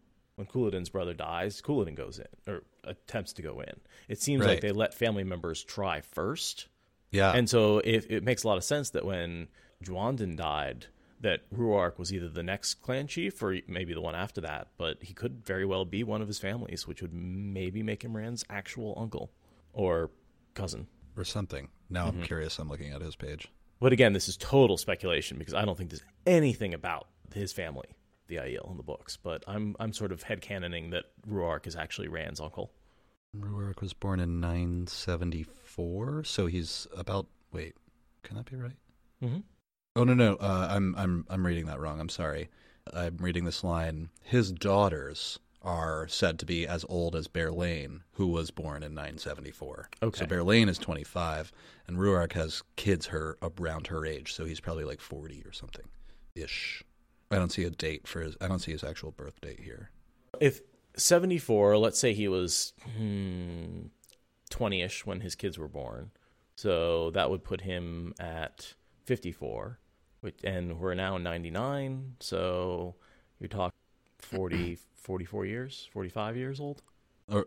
[0.42, 3.80] when Couladin's brother dies, Couladin goes in or attempts to go in.
[4.08, 6.68] It seems like they let family members try first.
[7.12, 9.50] Yeah, And so if it makes a lot of sense that when
[9.84, 10.88] Janduin died,
[11.20, 15.04] that Rhuarc was either the next clan chief or maybe the one after that, but
[15.04, 18.46] he could very well be one of his families, which would maybe make him Rand's
[18.50, 19.32] actual uncle
[19.74, 20.10] or
[20.54, 20.88] cousin.
[21.18, 21.68] or something.
[21.90, 22.24] Now I'm mm-hmm.
[22.24, 22.58] curious.
[22.58, 23.48] I'm looking at his page.
[23.80, 27.90] But again, this is total speculation because I don't think there's anything about his family,
[28.32, 29.18] the Aiel, in the books.
[29.22, 32.72] But I'm I'm sort of headcanoning that Rhuarc is actually Rand's uncle.
[33.38, 37.28] Rhuarc was born in 974, so he's about.
[37.52, 37.76] Wait,
[38.24, 38.78] can that be right?
[39.24, 39.40] Mm-hmm.
[39.96, 42.00] Oh no no, uh, I'm I'm I'm reading that wrong.
[42.00, 42.50] I'm sorry.
[42.94, 44.10] I'm reading this line.
[44.24, 49.90] His daughters are said to be as old as Berelain, who was born in 974.
[50.02, 50.20] Okay.
[50.20, 51.52] So Berelain is 25,
[51.88, 55.86] and Rhuarc has kids her around her age, so he's probably like 40 or something,
[56.36, 56.84] ish.
[57.32, 58.36] I don't see a date for his.
[58.42, 59.90] I don't see his actual birth date here.
[60.40, 60.62] if
[60.98, 63.84] 74 let's say he was hmm,
[64.52, 66.12] 20ish when his kids were born
[66.56, 68.74] so that would put him at
[69.06, 69.80] 54
[70.20, 72.96] which, and we're now in 99 so
[73.40, 73.72] you're talking
[74.20, 76.82] 40 44 years 45 years old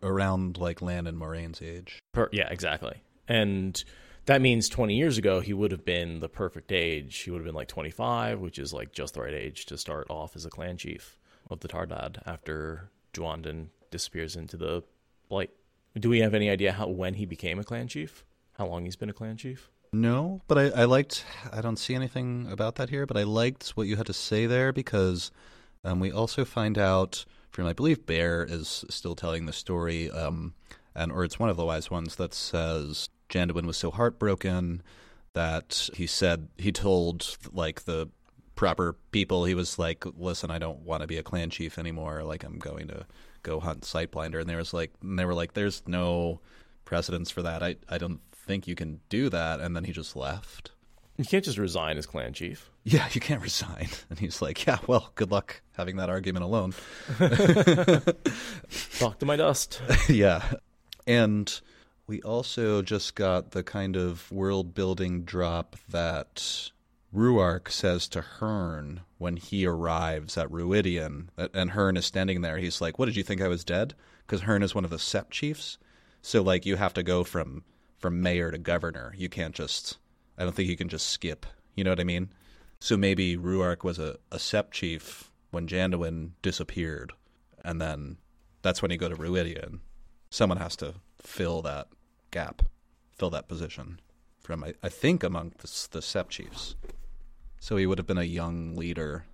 [0.03, 1.99] around like Lan and Moiraine's age.
[2.13, 3.85] per, yeah exactly and
[4.27, 7.17] that means 20 years ago he would have been the perfect age.
[7.19, 10.07] He would have been like 25 which is like just the right age to start
[10.11, 11.19] off as a clan chief
[11.51, 14.83] of the Taardad after Janduin disappears into the
[15.29, 15.51] blight
[15.99, 18.25] do we have any idea how when he became a clan chief?
[18.55, 19.71] How long he's been a clan chief?
[19.93, 21.25] No, but I, I liked.
[21.53, 24.47] I don't see anything about that here, but I liked what you had to say
[24.47, 25.31] there because
[25.85, 30.55] um, we also find out from I believe Bair is still telling the story, um,
[30.97, 34.83] and or it's one of the wise ones that says Janduin was so heartbroken
[35.33, 38.09] that he said he told like the
[38.55, 42.23] proper people he was like, listen, I don't want to be a clan chief anymore.
[42.23, 43.05] Like I'm going to
[43.43, 46.41] go hunt Sightblinder, and there was like, and they were like, there's no
[46.85, 47.63] precedence for that.
[47.63, 49.61] I I don't think you can do that.
[49.61, 50.71] And then he just left.
[51.17, 53.89] you can't just resign as clan chief Yeah, you can't resign.
[54.11, 56.75] And he's like, yeah, well, good luck having that argument alone.
[58.99, 60.43] talk to my dust yeah.
[61.07, 61.61] And
[62.07, 66.71] we also just got the kind of world building drop that
[67.15, 71.29] Rhuarc says to Heirn when he arrives at Rhuidean.
[71.55, 72.59] And Heirn is standing there.
[72.59, 73.95] He's like, What did you think I was dead?
[74.27, 75.79] Because Heirn is one of the Sept chiefs.
[76.21, 77.65] So, like, you have to go from,
[77.99, 79.15] from mayor to governor.
[79.17, 79.99] You can't just,
[80.39, 81.47] I don't think you can just skip.
[81.75, 82.31] You know what I mean?
[82.81, 87.13] So maybe Rhuarc was a, a Sept chief when Janduin disappeared.
[87.65, 88.19] And then
[88.63, 89.81] that's when you go to Rhuidean.
[90.31, 90.95] Someone has to
[91.25, 91.89] fill that
[92.31, 92.63] gap,
[93.17, 94.01] fill that position
[94.41, 96.77] from, I, I think, among the, the Sept chiefs.
[97.61, 99.25] So he would have been a young leader.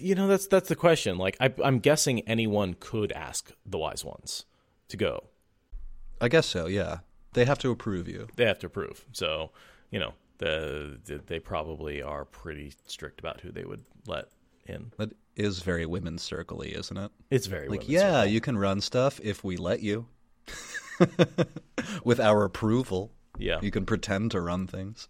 [0.00, 4.04] you know that's that's the question like I, i'm guessing anyone could ask the wise
[4.04, 4.44] ones
[4.88, 5.28] to go
[6.20, 6.98] I guess so, yeah.
[7.34, 8.26] They have to approve you.
[8.34, 9.04] they have to approve.
[9.12, 9.52] So,
[9.92, 14.24] you know, The, the they probably are pretty strict about who they would let
[14.66, 14.90] in.
[14.98, 17.12] That is very women's circly, isn't it?
[17.30, 18.32] It's very Like, yeah, circle.
[18.32, 20.06] you can run stuff if we let you.
[22.04, 23.12] With our approval.
[23.38, 25.08] yeah, You can pretend to run things.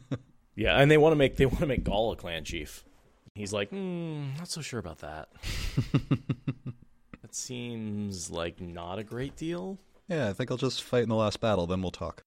[0.54, 2.84] yeah, and they want to make they want to make Gaul a clan chief.
[3.34, 5.28] He's like, mm, not so sure about that.
[7.22, 9.78] that seems like not a great deal.
[10.08, 12.22] Yeah, I think I'll just fight in the last battle, then we'll talk.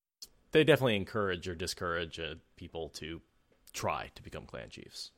[0.52, 3.22] They definitely encourage or discourage uh, people to
[3.72, 5.12] try to become clan chiefs.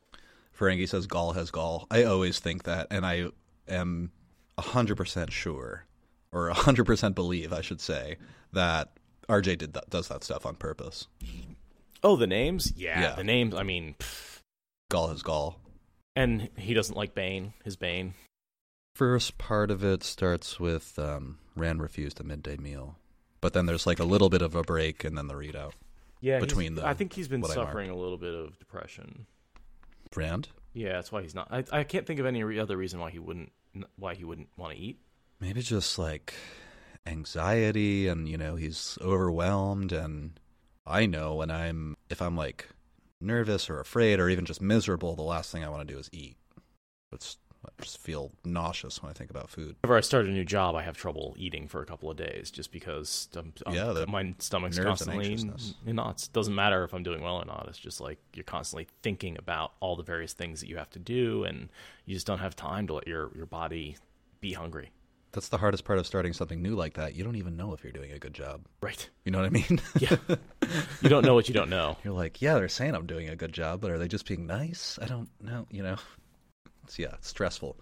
[0.57, 1.87] Ferengi says Gaul has Gaul.
[1.89, 3.27] I always think that, and I
[3.67, 4.11] am
[4.57, 5.85] 100% sure,
[6.31, 8.17] or 100% believe, I should say,
[8.53, 8.91] that
[9.27, 11.07] RJ did that, does that stuff on purpose.
[12.03, 12.73] Oh, the names?
[12.75, 13.15] Yeah, Yeah.
[13.15, 13.53] the names.
[13.55, 14.39] I mean, pff.
[14.89, 15.59] Gaul has Gaul.
[16.15, 17.53] and he doesn't like Bane.
[17.63, 18.13] His Bane.
[18.95, 22.97] First part of it starts with um, Rand refused a midday meal.
[23.41, 25.71] But then there's like a little bit of a break and then the readout.
[26.21, 27.69] Yeah, Between he's- the- I think he's been what I marked.
[27.69, 29.25] suffering a little bit of depression.
[30.15, 30.49] Rand?
[30.73, 31.47] Yeah, that's why he's not.
[31.51, 33.51] I, I can't think of any other reason why he wouldn't
[33.95, 34.99] why he wouldn't want to eat.
[35.41, 36.33] Maybe just like
[37.05, 39.91] anxiety and, you know, he's overwhelmed.
[39.91, 40.39] And
[40.85, 42.67] I know when I'm, if I'm like
[43.21, 46.09] nervous or afraid or even just miserable, the last thing I want to do is
[46.11, 46.35] eat.
[47.11, 49.75] It's, I just feel nauseous when I think about food.
[49.81, 52.51] Whenever I start a new job, I have trouble eating for a couple of days
[52.51, 55.25] just because I'm, I'm- Yeah, my stomach's constantly
[55.85, 56.27] in knots.
[56.29, 57.65] Doesn't matter if I'm doing well or not.
[57.67, 60.99] It's just like you're constantly thinking about all the various things that you have to
[60.99, 61.69] do, and
[62.05, 63.97] you just don't have time to let your your body
[64.39, 64.91] be hungry.
[65.31, 67.15] That's the hardest part of starting something new like that.
[67.15, 68.61] You don't even know if you're doing a good job.
[68.81, 69.09] Right?
[69.25, 69.79] You know what I mean?
[69.99, 70.15] Yeah.
[71.01, 71.97] you don't know what you don't know.
[72.03, 74.47] You're like, yeah, they're saying I'm doing a good job, but are they just being
[74.47, 74.97] nice?
[75.01, 75.67] I don't know.
[75.69, 75.97] You know,
[76.83, 77.77] it's yeah, it's stressful.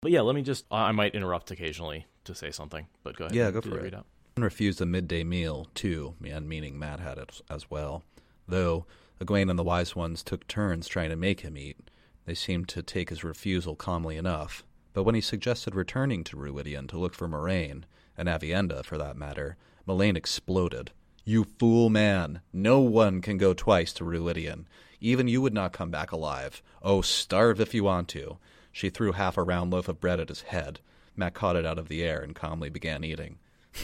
[0.00, 0.64] But yeah, let me just.
[0.70, 3.36] I might interrupt occasionally to say something, but go ahead.
[3.36, 3.92] Yeah, go for it.
[3.92, 4.04] readout.
[4.36, 8.04] refused a midday meal too, and meaning Mat had it as well.
[8.46, 8.86] Though
[9.20, 11.90] Egwene and the wise ones took turns trying to make him eat,
[12.24, 14.64] they seemed to take his refusal calmly enough.
[14.92, 17.84] But when he suggested returning to Rhuidean to look for Moiraine,
[18.16, 20.90] and Aviendha for that matter, Melaine exploded.
[21.24, 22.40] You fool man!
[22.52, 24.64] No one can go twice to Rhuidean.
[25.00, 26.62] Even you would not come back alive.
[26.82, 28.38] Oh, starve if you want to.
[28.72, 30.80] She threw half a round loaf of bread at his head.
[31.16, 33.38] Mat caught it out of the air and calmly began eating.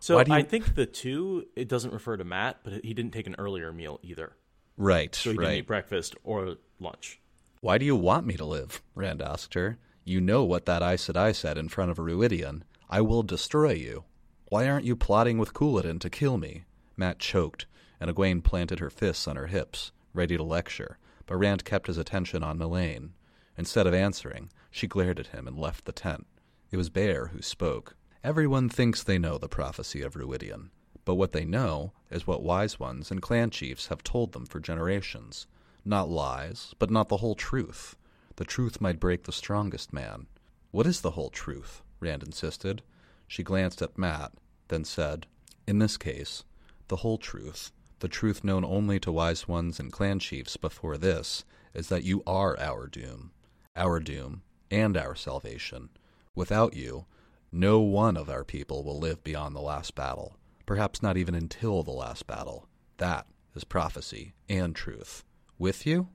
[0.00, 3.28] So you- I think the two it doesn't refer to Mat, but he didn't take
[3.28, 4.32] an earlier meal either.
[4.76, 5.44] Right, So he right.
[5.44, 7.20] didn't eat breakfast or lunch.
[7.60, 8.82] Why do you want me to live?
[8.96, 9.78] Rand asked her.
[10.04, 12.62] You know what that Aes Sedai said in front of a Rhuidean.
[12.90, 14.04] I will destroy you.
[14.48, 16.64] Why aren't you plotting with Couladin to kill me?
[16.96, 17.66] Mat choked,
[18.00, 21.98] and Egwene planted her fists on her hips, ready to lecture, but Rand kept his
[21.98, 23.12] attention on Melaine.
[23.56, 26.26] Instead of answering, she glared at him and left the tent.
[26.72, 27.94] It was Bair who spoke.
[28.24, 30.70] Everyone thinks they know the prophecy of Rhuidean,
[31.04, 34.58] but what they know is what wise ones and clan chiefs have told them for
[34.58, 35.46] generations.
[35.84, 37.96] Not lies, but not the whole truth.
[38.42, 40.26] The truth might break the strongest man.
[40.72, 41.80] What is the whole truth?
[42.00, 42.82] Rand insisted.
[43.28, 44.32] She glanced at Mat,
[44.66, 45.28] then said,
[45.64, 46.42] In this case,
[46.88, 47.70] the whole truth,
[48.00, 52.24] the truth known only to wise ones and clan chiefs before this, is that you
[52.26, 53.30] are our doom,
[53.76, 55.90] our doom, and our salvation.
[56.34, 57.06] Without you,
[57.52, 60.36] no one of our people will live beyond the last battle,
[60.66, 62.66] perhaps not even until the last battle.
[62.96, 65.22] That is prophecy and truth.
[65.60, 66.08] With you?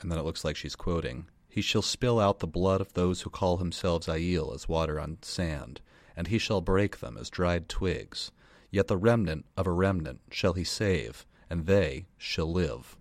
[0.00, 3.20] And then it looks like she's quoting He shall spill out the blood of those
[3.20, 5.82] who call themselves Aiel as water on sand,
[6.16, 8.30] and he shall break them as dried twigs.
[8.70, 12.96] Yet the remnant of a remnant shall he save, and they shall live.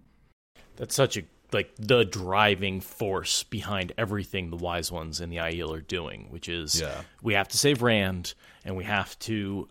[0.76, 1.24] That's such a
[1.54, 6.50] like the driving force behind everything the wise ones and the Aiel are doing, which
[6.50, 7.04] is Yeah.
[7.22, 8.34] we have to save Rand
[8.66, 9.70] and we have to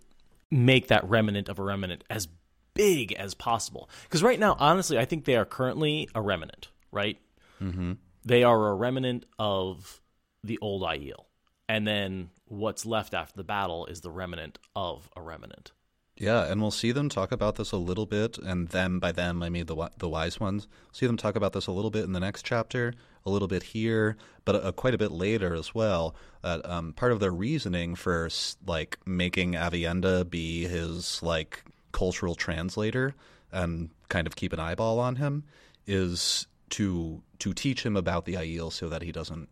[0.51, 2.28] make that remnant of a remnant as
[2.72, 3.91] big as possible.
[4.05, 7.18] Because right now, honestly, I think they are currently a remnant, right?
[7.61, 7.93] Mm-hmm.
[8.25, 10.01] They are a remnant of
[10.43, 11.27] the old Aiel.
[11.68, 15.73] And then what's left after the battle is the remnant of a remnant.
[16.16, 19.43] Yeah, and we'll see them talk about this a little bit, and them by them
[19.43, 20.68] I mean the the wise ones.
[20.93, 22.93] See them talk about this a little bit in the next chapter,
[23.25, 26.14] a little bit here, but uh, quite a bit later as well.
[26.45, 28.29] Um, part of their reasoning for
[28.66, 33.14] like making Aviendha be his like cultural translator
[33.51, 35.45] and kind of keep an eyeball on him
[35.87, 39.49] is to to teach him about the Aiel so that he doesn't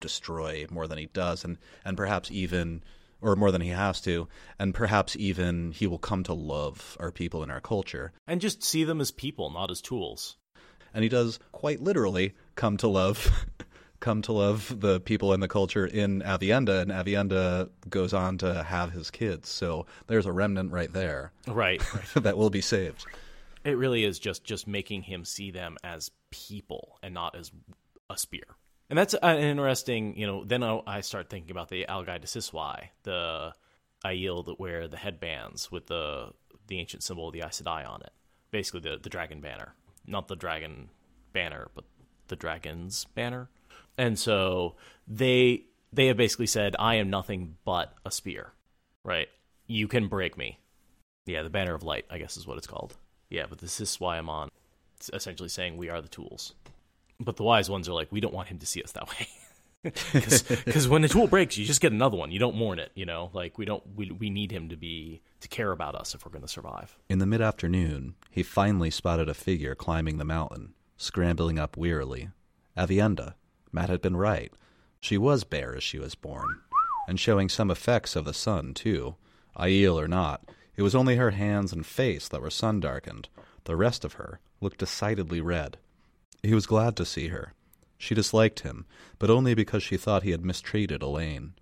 [0.00, 2.82] destroy more than he does, and and perhaps even
[3.20, 4.28] or more than he has to,
[4.60, 8.12] and perhaps even he will come to love our people and our culture.
[8.28, 10.36] And just see them as people, not as tools.
[10.94, 13.46] And he does quite literally come to love
[14.00, 18.62] come to love the people and the culture in Aviendha, and Aviendha goes on to
[18.62, 19.48] have his kids.
[19.48, 21.82] So there's a remnant right there Right.
[21.94, 22.04] right.
[22.22, 23.04] that will be saved.
[23.68, 27.52] It really is just just making him see them as people and not as
[28.10, 28.44] a spear.
[28.90, 30.44] And that's an interesting, you know.
[30.44, 33.52] Then I start thinking about the algai'd'siswai, the
[34.04, 36.30] Aiel that wear the headbands with the
[36.68, 38.12] the ancient symbol of the Aes Sedai on it.
[38.50, 39.74] Basically, the the dragon banner,
[40.06, 40.88] not the dragon
[41.32, 41.84] banner, but
[42.28, 43.50] the dragon's banner.
[43.98, 48.52] And so they they have basically said, "I am nothing but a spear."
[49.04, 49.28] Right?
[49.66, 50.58] You can break me.
[51.26, 52.96] Yeah, the banner of light, I guess, is what it's called.
[53.30, 54.48] Yeah, but this is why I'm on.
[54.96, 56.54] It's essentially saying we are the tools.
[57.20, 59.28] But the wise ones are like, we don't want him to see us that way.
[60.12, 62.32] Because when the tool breaks, you just get another one.
[62.32, 63.30] You don't mourn it, you know.
[63.32, 66.32] Like we don't, we we need him to be to care about us if we're
[66.32, 66.96] going to survive.
[67.08, 72.30] In the mid afternoon, he finally spotted a figure climbing the mountain, scrambling up wearily.
[72.76, 73.34] Aviendha.
[73.70, 74.52] Mat had been right.
[75.00, 76.60] She was bare as she was born,
[77.06, 79.14] and showing some effects of the sun too.
[79.56, 80.48] Aiel or not,
[80.78, 83.28] it was only her hands and face that were sun darkened.
[83.64, 85.76] The rest of her looked decidedly red.
[86.40, 87.52] He was glad to see her.
[87.98, 88.86] She disliked him,
[89.18, 91.54] but only because she thought he had mistreated Elayne.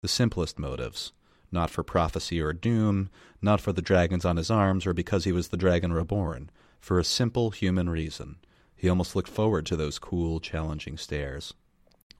[0.00, 1.12] The simplest motives.
[1.52, 3.10] Not for prophecy or doom,
[3.40, 6.50] not for the dragons on his arms, or because he was the dragon reborn.
[6.80, 8.38] For a simple human reason.
[8.74, 11.54] He almost looked forward to those cool, challenging stares.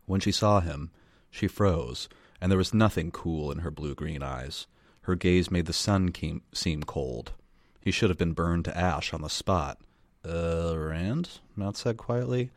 [0.06, 0.92] When she saw him,
[1.32, 2.08] she froze,
[2.40, 4.68] and there was nothing cool in her blue green eyes.
[5.04, 6.12] Her gaze made the sun
[6.52, 7.32] seem cold.
[7.78, 9.78] He should have been burned to ash on the spot.
[10.26, 11.40] Uh, Rand?
[11.54, 12.50] Mat said quietly.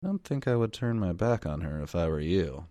[0.00, 2.66] I don't think I would turn my back on her if I were you.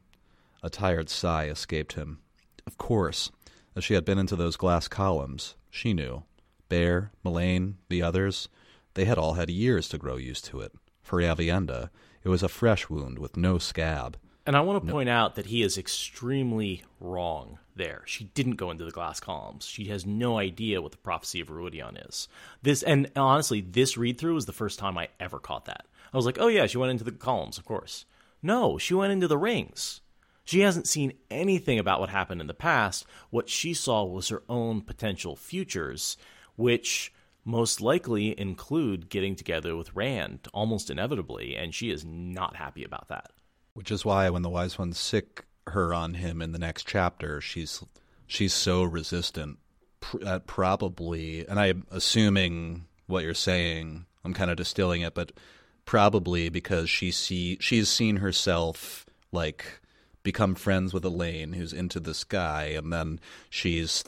[0.63, 2.19] A tired sigh escaped him.
[2.65, 3.29] Of course,
[3.75, 6.23] as she had been into those glass columns, she knew.
[6.69, 8.47] Bair, Melaine, the others,
[8.93, 10.71] they had all had years to grow used to it.
[11.01, 11.89] For Aviendha,
[12.23, 14.17] it was a fresh wound with no scab.
[14.45, 14.93] And I want to no.
[14.93, 18.03] point out that he is extremely wrong there.
[18.05, 19.65] She didn't go into the glass columns.
[19.65, 22.27] She has no idea what the prophecy of Rhuidean is.
[22.61, 25.87] This and honestly, this read through was the first time I ever caught that.
[26.13, 28.05] I was like, oh yeah, she went into the columns, of course.
[28.43, 30.01] No, she went into the rings.
[30.45, 33.05] She hasn't seen anything about what happened in the past.
[33.29, 36.17] What she saw was her own potential futures,
[36.55, 37.13] which
[37.45, 43.07] most likely include getting together with Rand almost inevitably, and she is not happy about
[43.09, 43.31] that.
[43.73, 47.41] Which is why when the wise ones sick her on him in the next chapter,
[47.41, 47.83] she's
[48.27, 49.59] she's so resistant.
[50.25, 54.05] Uh, probably, and I'm assuming what you're saying.
[54.23, 55.31] I'm kind of distilling it, but
[55.85, 59.81] probably because she see she's seen herself like
[60.23, 64.03] become friends with Elayne, who's into this guy, and then she's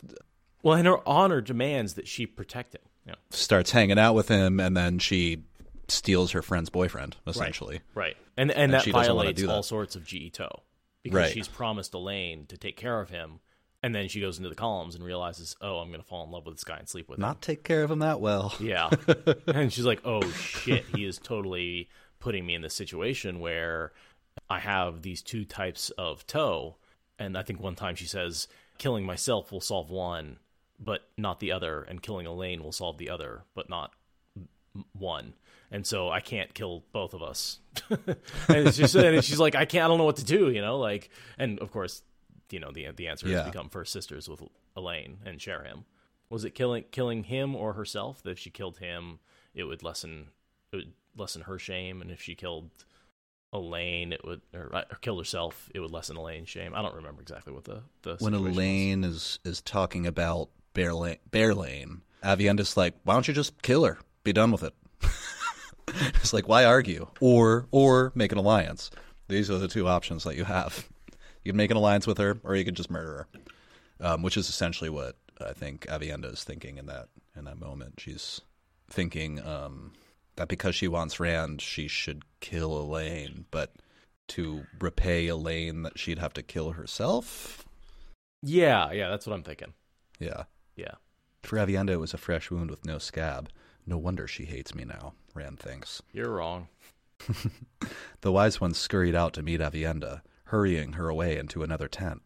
[0.63, 2.81] well, and her honor demands that she protect him.
[3.05, 3.15] Yeah.
[3.31, 5.43] Starts hanging out with him, and then she
[5.87, 7.81] steals her friend's boyfriend, essentially.
[7.95, 8.17] Right, right.
[8.37, 10.61] and and, and that violates all sorts of Ji'e'toh
[11.03, 11.31] because right.
[11.31, 13.39] she's promised Elayne to take care of him,
[13.83, 16.31] and then she goes into the columns and realizes, oh, I'm going to fall in
[16.31, 17.21] love with this guy and sleep with him.
[17.21, 18.53] Not take care of him that well.
[18.59, 18.89] Yeah.
[19.47, 21.89] and she's like, oh, shit, he is totally
[22.19, 23.91] putting me in this situation where
[24.49, 26.77] I have these two types of toe.
[27.17, 28.47] And I think one time she says,
[28.77, 30.37] killing myself will solve one,
[30.79, 31.81] but not the other.
[31.81, 33.93] And killing Elayne will solve the other, but not
[34.93, 35.33] one.
[35.71, 37.59] And so I can't kill both of us.
[37.89, 38.17] and,
[38.49, 40.77] it's just, and she's like, I can't, I don't know what to do, you know,
[40.77, 42.03] like, and of course,
[42.51, 43.41] you know the the answer yeah.
[43.41, 44.41] is become first sisters with
[44.75, 45.85] Elayne and share him.
[46.29, 48.21] Was it killing killing him or herself?
[48.23, 49.19] That if she killed him,
[49.53, 50.29] it would lessen
[50.71, 52.69] it would lessen her shame, and if she killed
[53.53, 56.73] Elayne, it would or, uh, or killed herself, it would lessen Elayne's shame.
[56.75, 59.15] I don't remember exactly what the the when Elayne was.
[59.15, 63.99] is is talking about Berelain, Bear Lane, Aviendha's like, why don't you just kill her?
[64.23, 64.73] Be done with it.
[66.15, 68.91] it's like why argue or or make an alliance?
[69.27, 70.87] These are the two options that you have.
[71.43, 73.27] You can make an alliance with her, or you can just murder
[73.99, 77.59] her, um, which is essentially what I think Aviendha is thinking in that in that
[77.59, 77.95] moment.
[77.99, 78.41] She's
[78.89, 79.93] thinking um,
[80.35, 83.73] that because she wants Rand, she should kill Elayne, but
[84.29, 87.65] to repay Elayne, that she'd have to kill herself.
[88.43, 89.73] Yeah, yeah, that's what I'm thinking.
[90.19, 90.43] Yeah,
[90.75, 90.95] yeah.
[91.43, 93.49] For Aviendha, it was a fresh wound with no scab.
[93.85, 95.13] No wonder she hates me now.
[95.33, 96.01] Rand thinks.
[96.11, 96.67] You're wrong.
[98.21, 100.21] the wise ones scurried out to meet Aviendha
[100.51, 102.21] hurrying her away into another tent.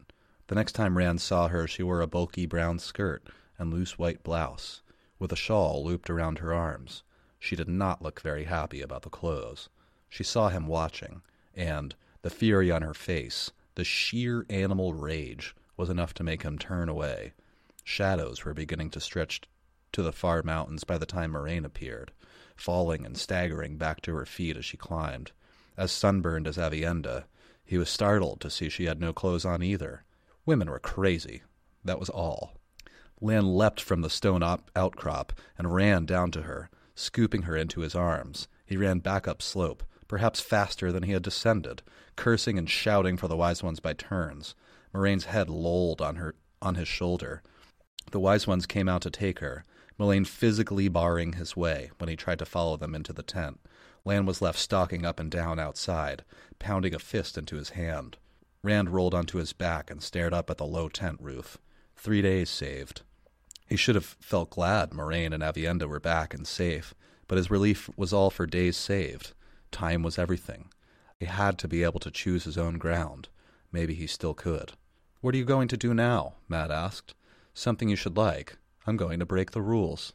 [0.47, 3.23] The next time Rand saw her, she wore a bulky brown skirt
[3.59, 4.81] and loose white blouse,
[5.19, 7.03] with a shawl looped around her arms.
[7.37, 9.69] She did not look very happy about the clothes.
[10.09, 11.21] She saw him watching,
[11.53, 16.57] and the fury on her face, the sheer animal rage, was enough to make him
[16.57, 17.33] turn away.
[17.83, 19.41] Shadows were beginning to stretch
[19.95, 22.11] to the far mountains by the time Moiraine appeared,
[22.55, 25.31] falling and staggering back to her feet as she climbed.
[25.77, 27.23] As sunburned as Aviendha,
[27.63, 30.03] he was startled to see she had no clothes on either.
[30.45, 31.43] Women were crazy.
[31.83, 32.53] That was all.
[33.21, 37.81] Lan leapt from the stone op- outcrop and ran down to her, Scooping her into
[37.81, 41.81] his arms, he ran back up slope, perhaps faster than he had descended,
[42.15, 44.55] cursing and shouting for the wise ones by turns.
[44.93, 47.43] Moiraine's head lolled on her on his shoulder.
[48.11, 49.65] The wise ones came out to take her,
[49.97, 53.59] Melaine physically barring his way when he tried to follow them into the tent.
[54.03, 56.23] Lan was left stalking up and down outside,
[56.59, 58.17] pounding a fist into his hand.
[58.61, 61.57] Rand rolled onto his back and stared up at the low tent roof.
[61.95, 63.03] Three days saved.
[63.67, 66.93] He should have felt glad Moiraine and Aviendha were back and safe,
[67.27, 69.33] but his relief was all for days saved.
[69.71, 70.69] Time was everything.
[71.19, 73.29] He had to be able to choose his own ground.
[73.71, 74.73] Maybe he still could.
[75.21, 76.33] What are you going to do now?
[76.47, 77.15] Mat asked.
[77.53, 78.57] Something you should like.
[78.87, 80.13] I'm going to break the rules.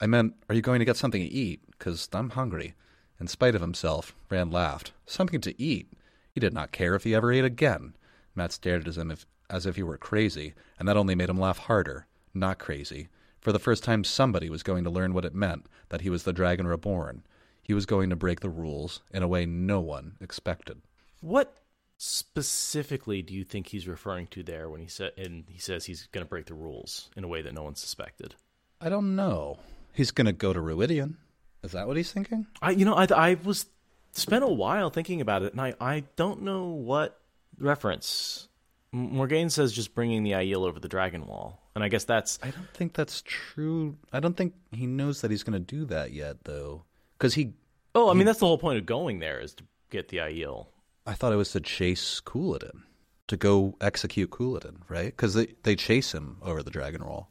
[0.00, 1.62] I meant, are you going to get something to eat?
[1.70, 2.74] Because I'm hungry.
[3.18, 4.92] In spite of himself, Rand laughed.
[5.06, 5.92] Something to eat?
[6.32, 7.94] He did not care if he ever ate again.
[8.34, 11.30] Mat stared at him as if, as if he were crazy, and that only made
[11.30, 12.06] him laugh harder.
[12.34, 13.08] Not crazy.
[13.40, 16.24] For the first time, somebody was going to learn what it meant that he was
[16.24, 17.22] the Dragon Reborn.
[17.62, 20.82] He was going to break the rules in a way no one expected.
[21.20, 21.56] What
[21.96, 26.08] specifically do you think he's referring to there when he said and he says he's
[26.12, 28.34] going to break the rules in a way that no one suspected?
[28.80, 29.58] I don't know.
[29.92, 31.14] He's going to go to Rhuidean.
[31.62, 32.46] Is that what he's thinking?
[32.60, 33.66] I you know I I was
[34.12, 37.20] spent a while thinking about it and I I don't know what
[37.58, 38.48] reference.
[38.92, 41.60] Morgaine says just bringing the Aiel over the dragon wall.
[41.74, 43.96] And I guess that's I don't think that's true.
[44.12, 46.84] I don't think he knows that he's going to do that yet though.
[47.18, 47.54] Cuz he
[47.94, 50.66] Oh, I mean that's the whole point of going there is to get the Aiel.
[51.06, 52.82] I thought it was to chase Couladin,
[53.26, 55.06] to go execute Couladin, right?
[55.06, 57.30] Because they they chase him over the dragon wall.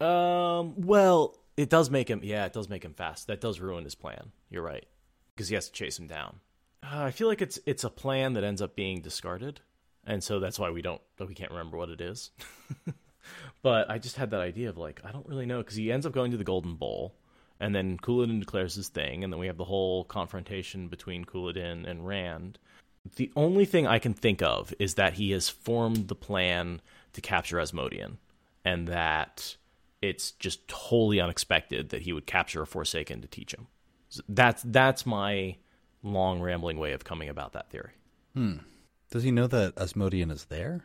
[0.00, 0.74] Um.
[0.76, 2.20] Well, it does make him.
[2.22, 3.26] Yeah, it does make him fast.
[3.26, 4.32] That does ruin his plan.
[4.50, 4.86] You're right,
[5.34, 6.40] because he has to chase him down.
[6.82, 9.60] Uh, I feel like it's it's a plan that ends up being discarded,
[10.06, 12.30] and so that's why we don't we can't remember what it is.
[13.62, 16.06] but I just had that idea of like I don't really know because he ends
[16.06, 17.14] up going to the Golden Bowl,
[17.60, 21.88] and then Couladin declares his thing, and then we have the whole confrontation between Couladin
[21.88, 22.58] and Rand
[23.16, 26.80] the only thing I can think of is that he has formed the plan
[27.12, 28.18] to capture Asmodean,
[28.64, 29.56] and that
[30.02, 33.66] it's just totally unexpected that he would capture a Forsaken to teach him.
[34.28, 35.56] That's that's my
[36.02, 37.92] long rambling way of coming about that theory.
[38.34, 38.58] Hmm.
[39.10, 40.84] Does he know that Asmodean is there?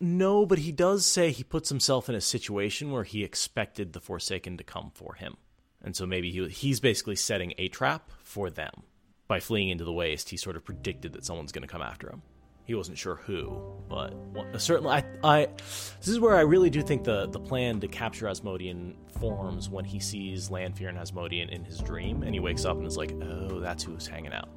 [0.00, 4.00] No, but he does say he puts himself in a situation where he expected the
[4.00, 5.36] Forsaken to come for him,
[5.82, 8.84] and so maybe he he's basically setting a trap for them
[9.30, 12.10] by fleeing into the waste, he sort of predicted that someone's going to come after
[12.10, 12.20] him.
[12.64, 14.12] He wasn't sure who, but
[14.58, 18.26] certainly, I, I, this is where I really do think the the plan to capture
[18.28, 22.76] Asmodean forms when he sees Lanfear and Asmodean in his dream, and he wakes up
[22.76, 24.48] and is like, "Oh, that's who's hanging out."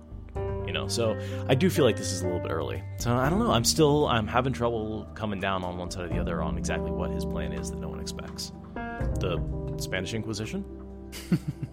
[0.66, 2.84] You know, so I do feel like this is a little bit early.
[2.98, 3.52] So I don't know.
[3.52, 6.92] I'm still I'm having trouble coming down on one side or the other on exactly
[6.92, 8.52] what his plan is that no one expects.
[8.76, 9.40] The
[9.78, 10.66] Spanish Inquisition.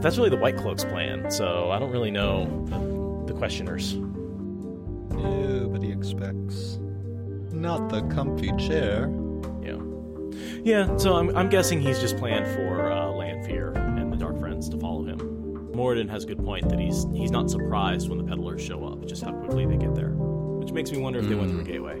[0.00, 2.46] But that's really the White Cloak's plan, so I don't really know
[3.26, 3.96] the, the questioners.
[5.10, 6.78] Nobody expects.
[7.52, 9.12] Not the comfy chair.
[9.62, 9.76] Yeah.
[10.64, 14.70] Yeah, so I'm, I'm guessing he's just planned for uh, Lanfear and the Dark Friends
[14.70, 15.18] to follow him.
[15.74, 19.04] Moridin has a good point that he's he's not surprised when the peddlers show up,
[19.04, 20.12] just how quickly they get there.
[20.14, 22.00] Which makes me wonder if they went through a gateway.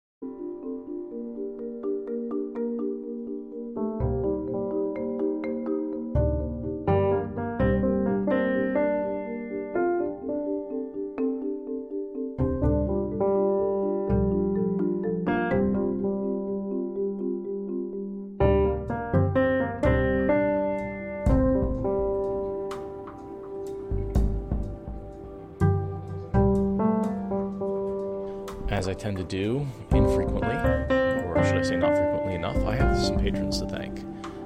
[29.31, 34.01] Do infrequently, or should I say not frequently enough, I have some patrons to thank.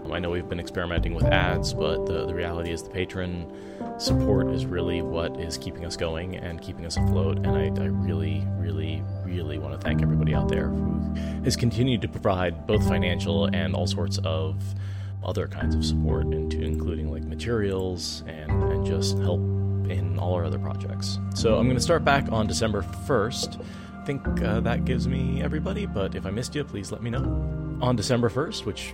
[0.05, 3.51] Um, I know we've been experimenting with ads, but the, the reality is the patron
[3.97, 7.37] support is really what is keeping us going and keeping us afloat.
[7.37, 12.03] And I, I really, really, really want to thank everybody out there who has continued
[12.03, 14.63] to provide both financial and all sorts of
[15.23, 19.39] other kinds of support, into including like materials and, and just help
[19.89, 21.17] in all our other projects.
[21.33, 23.65] So I'm going to start back on December 1st.
[24.05, 27.09] I think uh, that gives me everybody, but if I missed you, please let me
[27.09, 27.23] know.
[27.81, 28.93] On December 1st, which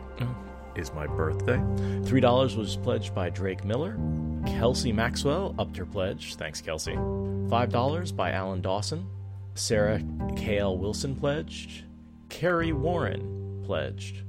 [0.78, 4.00] is my birthday, $3 was pledged by Drake Miller.
[4.48, 6.36] Kelsey Maxwell upped her pledge.
[6.36, 6.94] Thanks, Kelsey.
[6.94, 9.06] $5 by Alan Dawson.
[9.54, 10.02] Sarah
[10.38, 10.78] K.L.
[10.78, 11.84] Wilson pledged.
[12.30, 14.24] Carrie Warren pledged.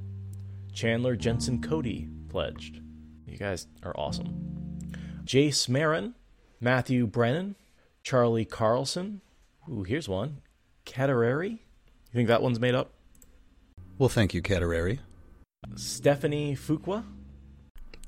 [0.73, 2.81] Chandler Jensen Cody pledged.
[3.29, 4.91] You guys are awesome.
[5.23, 6.15] Jace Marin,
[6.61, 7.55] Matthew Brennan,
[8.03, 9.21] Charlie Carlson.
[9.71, 10.42] Ooh, here's one.
[10.85, 11.51] Caterari.
[11.51, 11.59] You
[12.15, 12.93] think that one's made up?
[13.99, 14.99] Well, thank you, Caterari.
[15.77, 17.05] Stephanie Fuqua.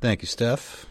[0.00, 0.86] Thank you, Steph.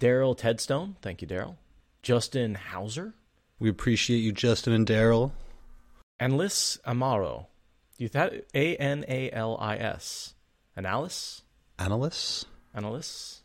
[0.00, 0.96] Daryl Tedstone.
[1.02, 1.56] Thank you, Daryl.
[2.02, 3.14] Justin Hauser.
[3.58, 5.32] We appreciate you, Justin and Daryl.
[6.20, 7.46] Anlis Amaro.
[7.96, 10.34] You that A N A L I S.
[10.76, 11.42] Analysis?
[11.78, 12.44] Analysts.
[12.74, 13.42] Analysis.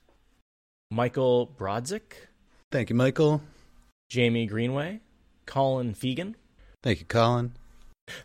[0.91, 2.13] Michael Brodzik.
[2.71, 3.41] Thank you, Michael.
[4.09, 5.01] Jamie Greenway.
[5.45, 6.35] Colin Fegan.
[6.81, 7.53] Thank you, Colin.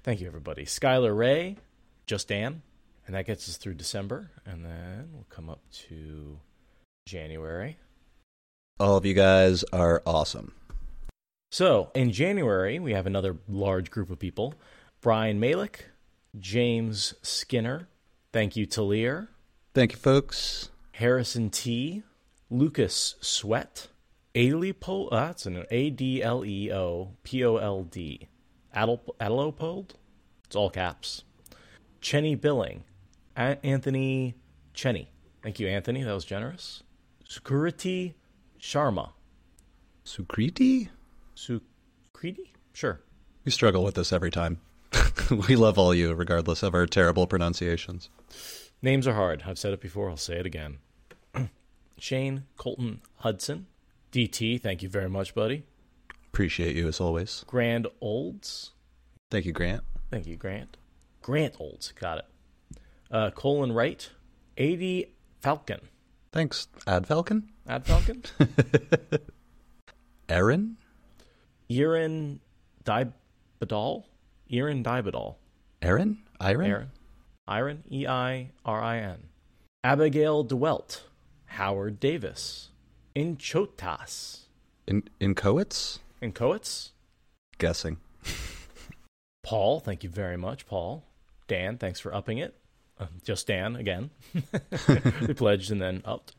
[0.03, 0.65] Thank you, everybody.
[0.65, 1.57] Skylar Ray.
[2.07, 2.63] Just Dan.
[3.07, 4.31] And that gets us through December.
[4.47, 6.39] And then we'll come up to
[7.07, 7.77] January.
[8.81, 10.53] All of you guys are awesome.
[11.53, 14.55] So, in January, we have another large group of people
[15.01, 15.87] Brian Malik,
[16.39, 17.89] James Skinner.
[18.33, 19.29] Thank you, Talir.
[19.75, 20.71] Thank you, folks.
[20.93, 22.03] Harrison T.
[22.51, 23.89] Lucas Sweat.
[24.35, 25.09] Adeleopold.
[25.13, 28.29] Uh, that's an A D L E O P O L D.
[28.75, 29.91] Adeleopold?
[30.45, 31.25] It's all caps.
[32.03, 32.85] Chenny Billing.
[33.37, 34.35] A- Anthony
[34.75, 35.07] Chenny.
[35.43, 36.03] Thank you, Anthony.
[36.03, 36.83] That was generous.
[37.29, 38.15] Sukriti
[38.61, 39.11] Sharma.
[40.05, 40.89] Sukriti?
[41.37, 42.51] Sukriti?
[42.73, 43.01] Sure.
[43.45, 44.61] We struggle with this every time.
[45.49, 48.09] we love all you, regardless of our terrible pronunciations.
[48.83, 49.45] Names are hard.
[49.47, 50.11] I've said it before.
[50.11, 50.79] I'll say it again.
[51.99, 53.67] Shane Colton Hudson.
[54.13, 55.65] DT, thank you very much, buddy.
[56.35, 57.45] Appreciate you as always.
[57.47, 58.73] Grand Olds.
[59.31, 59.85] Thank you, Grant.
[60.11, 60.77] Thank you, Grant.
[61.23, 61.93] Grant Olds.
[61.93, 62.25] Got it.
[63.09, 64.11] Uh, Colin Wright.
[64.57, 65.79] 80 Falcon.
[66.33, 67.53] Thanks, Ad Falcon.
[67.69, 68.25] Ad Falcon.
[70.29, 70.77] Aaron?
[71.71, 72.41] Erin
[72.83, 74.03] Dibadal.
[74.51, 75.37] Erin Dibadal.
[75.83, 76.19] Aaron?
[76.41, 76.67] Iron?
[76.67, 76.91] Aaron.
[77.47, 77.85] Iron.
[77.93, 79.29] E I R I N.
[79.85, 81.03] Abigail DeWelt.
[81.47, 82.71] Howard Davis.
[83.15, 84.41] Inchotas.
[84.89, 85.05] In
[86.25, 86.33] Inchoates?
[86.33, 86.91] Inchoates.
[87.59, 87.99] Guessing.
[89.43, 91.05] Paul, thank you very much, Paul.
[91.47, 92.55] Dan, thanks for upping it.
[92.99, 94.11] Uh, just Dan again.
[95.21, 96.35] we pledged and then upped.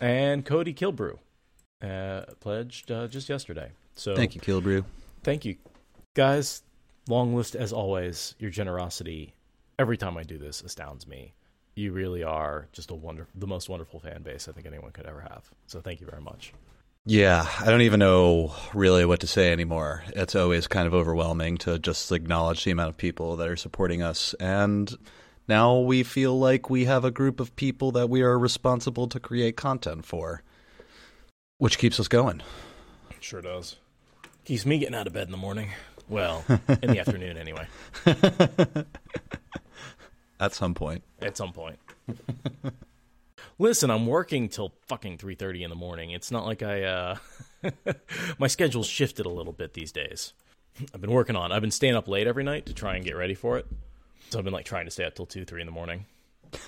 [0.00, 1.18] And Cody Kilbrew
[1.82, 3.70] uh, pledged uh, just yesterday.
[3.94, 4.84] So Thank you, Kilbrew.
[5.22, 5.56] Thank you,
[6.14, 6.62] guys.
[7.08, 8.34] Long list as always.
[8.38, 9.34] Your generosity
[9.78, 11.34] every time I do this astounds me.
[11.74, 15.06] You really are just a wonder, the most wonderful fan base I think anyone could
[15.06, 15.50] ever have.
[15.66, 16.52] So thank you very much.
[17.08, 20.02] Yeah, I don't even know really what to say anymore.
[20.08, 24.02] It's always kind of overwhelming to just acknowledge the amount of people that are supporting
[24.02, 24.34] us.
[24.40, 24.92] And
[25.46, 29.20] now we feel like we have a group of people that we are responsible to
[29.20, 30.42] create content for,
[31.58, 32.42] which keeps us going.
[33.20, 33.76] Sure does.
[34.44, 35.70] Keeps me getting out of bed in the morning.
[36.08, 36.44] Well,
[36.82, 37.68] in the afternoon anyway.
[40.40, 41.04] At some point.
[41.22, 41.78] At some point.
[43.58, 46.10] Listen, I'm working till fucking 3:30 in the morning.
[46.10, 47.16] It's not like I uh
[48.38, 50.34] my schedule's shifted a little bit these days.
[50.94, 51.52] I've been working on.
[51.52, 53.66] I've been staying up late every night to try and get ready for it.
[54.28, 56.04] So I've been like trying to stay up till 2, 3 in the morning.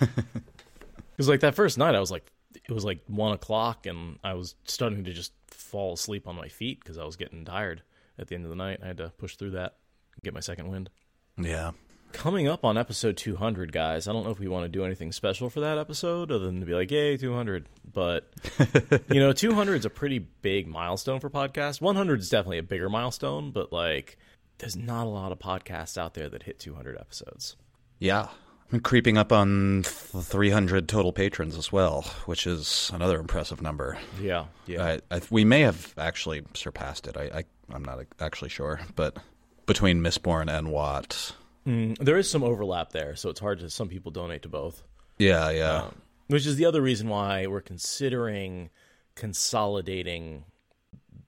[1.17, 4.35] Cuz like that first night I was like it was like 1 o'clock and I
[4.35, 7.83] was starting to just fall asleep on my feet because I was getting tired
[8.19, 8.81] at the end of the night.
[8.83, 9.77] I had to push through that,
[10.23, 10.89] get my second wind.
[11.37, 11.73] Yeah.
[12.13, 14.09] Coming up on episode 200, guys.
[14.09, 16.61] I don't know if we want to do anything special for that episode other than
[16.61, 17.69] to be like, yay, 200.
[17.93, 18.29] But,
[19.11, 21.81] you know, 200 is a pretty big milestone for podcasts.
[21.81, 24.19] 100 is definitely a bigger milestone, but, like,
[24.59, 27.57] there's not a lot of podcasts out there that hit 200 episodes.
[27.99, 28.29] Yeah.
[28.73, 33.97] I'm creeping up on 300 total patrons as well, which is another impressive number.
[34.21, 34.99] Yeah, yeah.
[35.11, 37.17] I, I, we may have actually surpassed it.
[37.17, 39.17] I, I, I'm not actually sure, but
[39.65, 41.35] between Mistborn and Watt,
[41.69, 43.69] Mm, there is some overlap there, so it's hard to.
[43.69, 44.83] Some people donate to both.
[45.19, 45.83] Yeah, yeah.
[45.83, 45.95] Um,
[46.29, 48.71] which is the other reason why we're considering
[49.15, 50.45] consolidating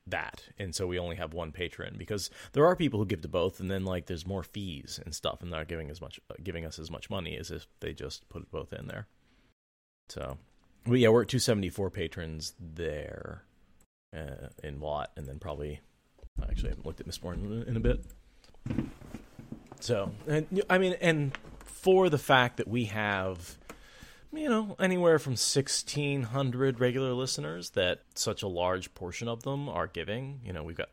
[0.06, 3.28] that, and so we only have one patron because there are people who give to
[3.28, 6.18] both, and then like there's more fees and stuff, and they're not giving as much,
[6.42, 9.08] giving us as much money as if they just put both in there.
[10.08, 10.38] So,
[10.86, 13.44] but yeah, we're at 274 patrons there
[14.16, 15.80] uh, in Watt, and then probably
[16.40, 18.02] i actually haven't looked at miss Mistborn in a bit.
[19.80, 23.58] So, and, I mean, and for the fact that we have
[24.32, 29.86] you know, anywhere from 1,600 regular listeners that such a large portion of them are
[29.86, 30.40] giving.
[30.44, 30.90] You know, we've got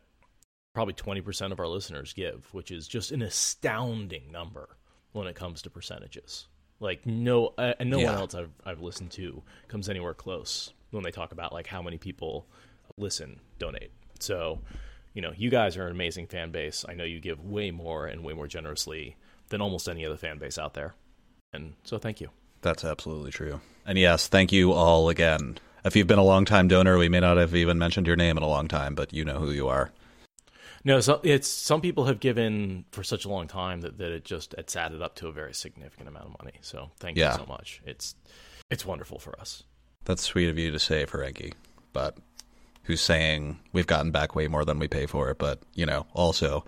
[0.74, 4.76] probably 20% of our listeners give, which is just an astounding number
[5.12, 6.46] when it comes to percentages.
[6.80, 8.12] Like no, uh, and no yeah.
[8.12, 11.82] one else I've I've listened to comes anywhere close when they talk about like how
[11.82, 12.46] many people
[12.96, 13.90] listen, donate.
[14.20, 14.60] So,
[15.14, 16.84] you know, you guys are an amazing fan base.
[16.88, 19.16] I know you give way more and way more generously
[19.48, 20.94] than almost any other fan base out there.
[21.52, 22.28] And so thank you.
[22.62, 23.60] That's absolutely true.
[23.86, 25.58] And yes, thank you all again.
[25.84, 28.36] If you've been a long time donor, we may not have even mentioned your name
[28.36, 29.90] in a long time, but you know who you are.
[30.84, 34.24] No, so it's some people have given for such a long time that, that it
[34.24, 36.58] just it's added up to a very significant amount of money.
[36.60, 37.32] So thank yeah.
[37.32, 37.80] you so much.
[37.84, 38.14] It's
[38.70, 39.64] it's wonderful for us.
[40.04, 41.52] That's sweet of you to say, Ferengi.
[41.92, 42.16] But
[42.88, 45.38] who's saying we've gotten back way more than we pay for it?
[45.38, 46.64] But you know, also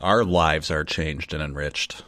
[0.00, 2.02] our lives are changed and enriched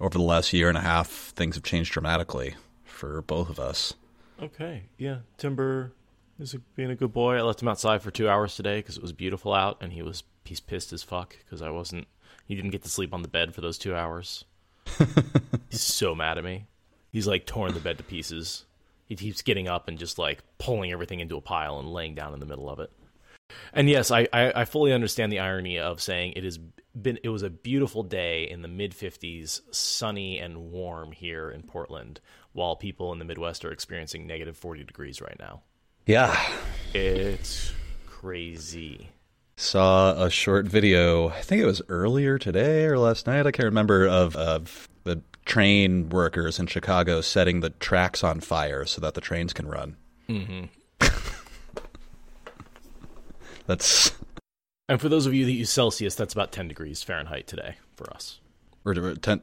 [0.00, 2.54] over the last year and a half, things have changed dramatically
[2.84, 3.94] for both of us.
[4.42, 5.92] Okay, yeah, Timber
[6.38, 7.36] is being a good boy.
[7.36, 10.02] I left him outside for two hours today because it was beautiful out, and he
[10.02, 12.06] was he's pissed as fuck because I wasn't.
[12.44, 14.44] He didn't get to sleep on the bed for those two hours.
[15.70, 16.66] he's so mad at me.
[17.10, 18.64] He's like torn the bed to pieces.
[19.06, 22.34] He keeps getting up and just like pulling everything into a pile and laying down
[22.34, 22.90] in the middle of it.
[23.72, 26.58] And yes, I, I, I fully understand the irony of saying it is
[27.00, 31.62] been it was a beautiful day in the mid 50s, sunny and warm here in
[31.62, 32.20] Portland,
[32.52, 35.62] while people in the Midwest are experiencing negative 40 degrees right now.
[36.06, 36.38] Yeah.
[36.92, 37.72] It's
[38.06, 39.10] crazy.
[39.56, 43.66] Saw a short video, I think it was earlier today or last night, I can't
[43.66, 49.14] remember, of, of the train workers in Chicago setting the tracks on fire so that
[49.14, 49.96] the trains can run.
[50.28, 50.64] Mm-hmm.
[53.66, 54.12] That's
[54.88, 58.12] and for those of you that use Celsius, that's about 10 degrees Fahrenheit today for
[58.12, 58.40] us.
[58.84, 59.40] Or 10,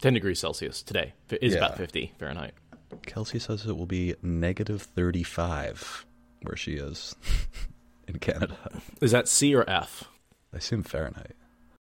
[0.00, 1.58] 10 degrees Celsius today is yeah.
[1.58, 2.54] about 50 Fahrenheit.
[3.02, 6.06] Kelsey says it will be negative 35
[6.42, 7.16] where she is
[8.08, 8.56] in Canada.
[9.00, 10.04] Is that C or F?
[10.52, 11.34] I assume Fahrenheit.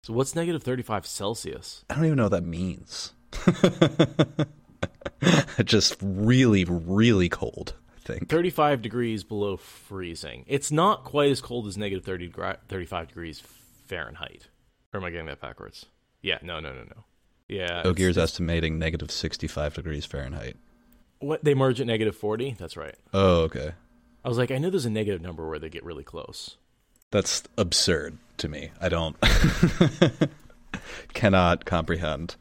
[0.03, 1.85] So what's negative 35 Celsius?
[1.91, 3.12] I don't even know what that means.
[5.65, 8.29] Just really, really cold I think.
[8.29, 10.45] 35 degrees below freezing.
[10.47, 12.33] It's not quite as cold as negative 30,
[12.69, 13.43] 35 degrees
[13.87, 14.49] Fahrenheit.
[14.93, 15.87] Or am I getting that backwards?
[16.23, 17.05] Yeah, no, no, no, no.
[17.49, 17.83] Yeah.
[17.85, 20.57] Ogier's it's, estimating negative 65 degrees Fahrenheit.
[21.19, 22.57] What they merge at negative 40?
[22.59, 22.95] That's right.
[23.12, 23.73] Oh, okay.
[24.25, 26.57] I was like, I know there's a negative number where they get really close.
[27.11, 28.70] That's absurd to me.
[28.81, 29.16] I don't
[31.12, 32.36] cannot comprehend.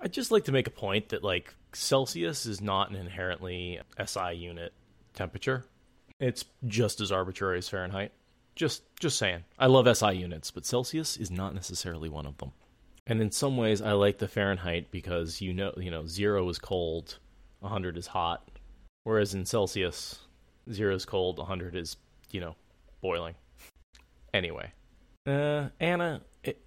[0.00, 4.32] I'd just like to make a point that like Celsius is not an inherently SI
[4.34, 4.72] unit
[5.14, 5.64] temperature.
[6.18, 8.12] It's just as arbitrary as Fahrenheit.
[8.54, 9.44] Just just saying.
[9.58, 12.52] I love SI units, but Celsius is not necessarily one of them.
[13.06, 16.58] And in some ways I like the Fahrenheit because you know, you know, 0 is
[16.58, 17.18] cold,
[17.60, 18.48] 100 is hot,
[19.04, 20.20] whereas in Celsius
[20.70, 21.96] 0 is cold, 100 is,
[22.30, 22.54] you know,
[23.00, 23.34] boiling.
[24.32, 24.72] Anyway,
[25.26, 26.60] uh Anna, it,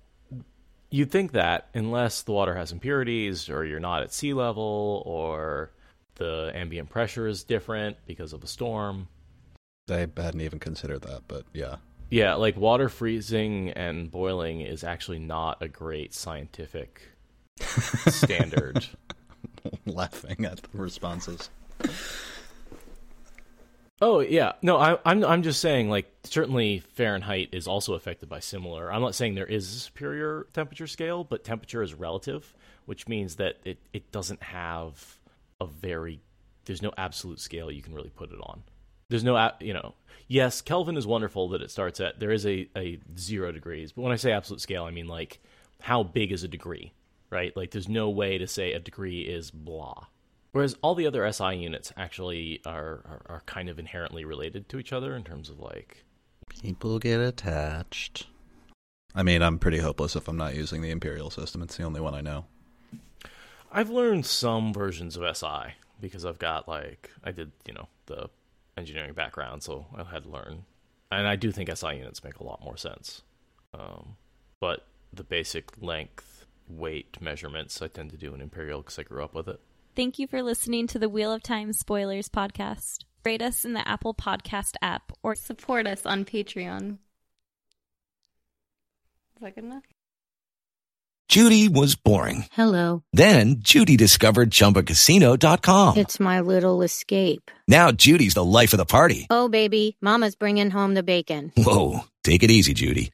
[0.89, 5.71] you'd think that unless the water has impurities or you're not at sea level or
[6.15, 9.07] the ambient pressure is different because of a storm.
[9.89, 11.77] I hadn't even considered that, but yeah.
[12.09, 17.01] Yeah, like water freezing and boiling is actually not a great scientific
[17.59, 18.85] standard.
[19.85, 21.49] Laughing at the responses.
[24.01, 28.39] Oh yeah, no, I, I'm I'm just saying like certainly Fahrenheit is also affected by
[28.39, 28.91] similar.
[28.91, 32.53] I'm not saying there is a superior temperature scale, but temperature is relative,
[32.85, 35.17] which means that it it doesn't have
[35.61, 36.19] a very
[36.65, 38.63] there's no absolute scale you can really put it on.
[39.07, 39.93] There's no you know
[40.27, 44.01] yes Kelvin is wonderful that it starts at there is a a zero degrees, but
[44.01, 45.39] when I say absolute scale I mean like
[45.79, 46.91] how big is a degree,
[47.29, 47.55] right?
[47.55, 50.07] Like there's no way to say a degree is blah.
[50.55, 54.79] Whereas all the other SI units actually are, are, are kind of inherently related to
[54.79, 56.05] each other in terms of like
[56.61, 58.27] people get attached.
[59.13, 61.61] I mean, I'm pretty hopeless if I'm not using the imperial system.
[61.61, 62.45] It's the only one I know.
[63.69, 68.29] I've learned some versions of SI because I've got like I did, you know, the
[68.77, 70.63] engineering background, so I had to learn.
[71.11, 73.23] And I do think SI units make a lot more sense.
[73.73, 74.15] Um,
[74.61, 79.21] but the basic length, weight measurements I tend to do in Imperial because I grew
[79.21, 79.59] up with it.
[79.95, 83.05] Thank you for listening to the Wheel of Time Spoilers podcast.
[83.23, 86.97] Rate us in the Apple Podcast app or support us on Patreon.
[89.35, 89.83] Is that good enough?
[91.29, 92.45] Judy was boring.
[92.51, 93.03] Hello.
[93.13, 95.95] Then Judy discovered ChumbaCasino.com.
[95.95, 97.49] It's my little escape.
[97.67, 99.27] Now Judy's the life of the party.
[99.29, 101.53] Oh, baby, Mama's bringing home the bacon.
[101.55, 103.13] Whoa, take it easy, Judy.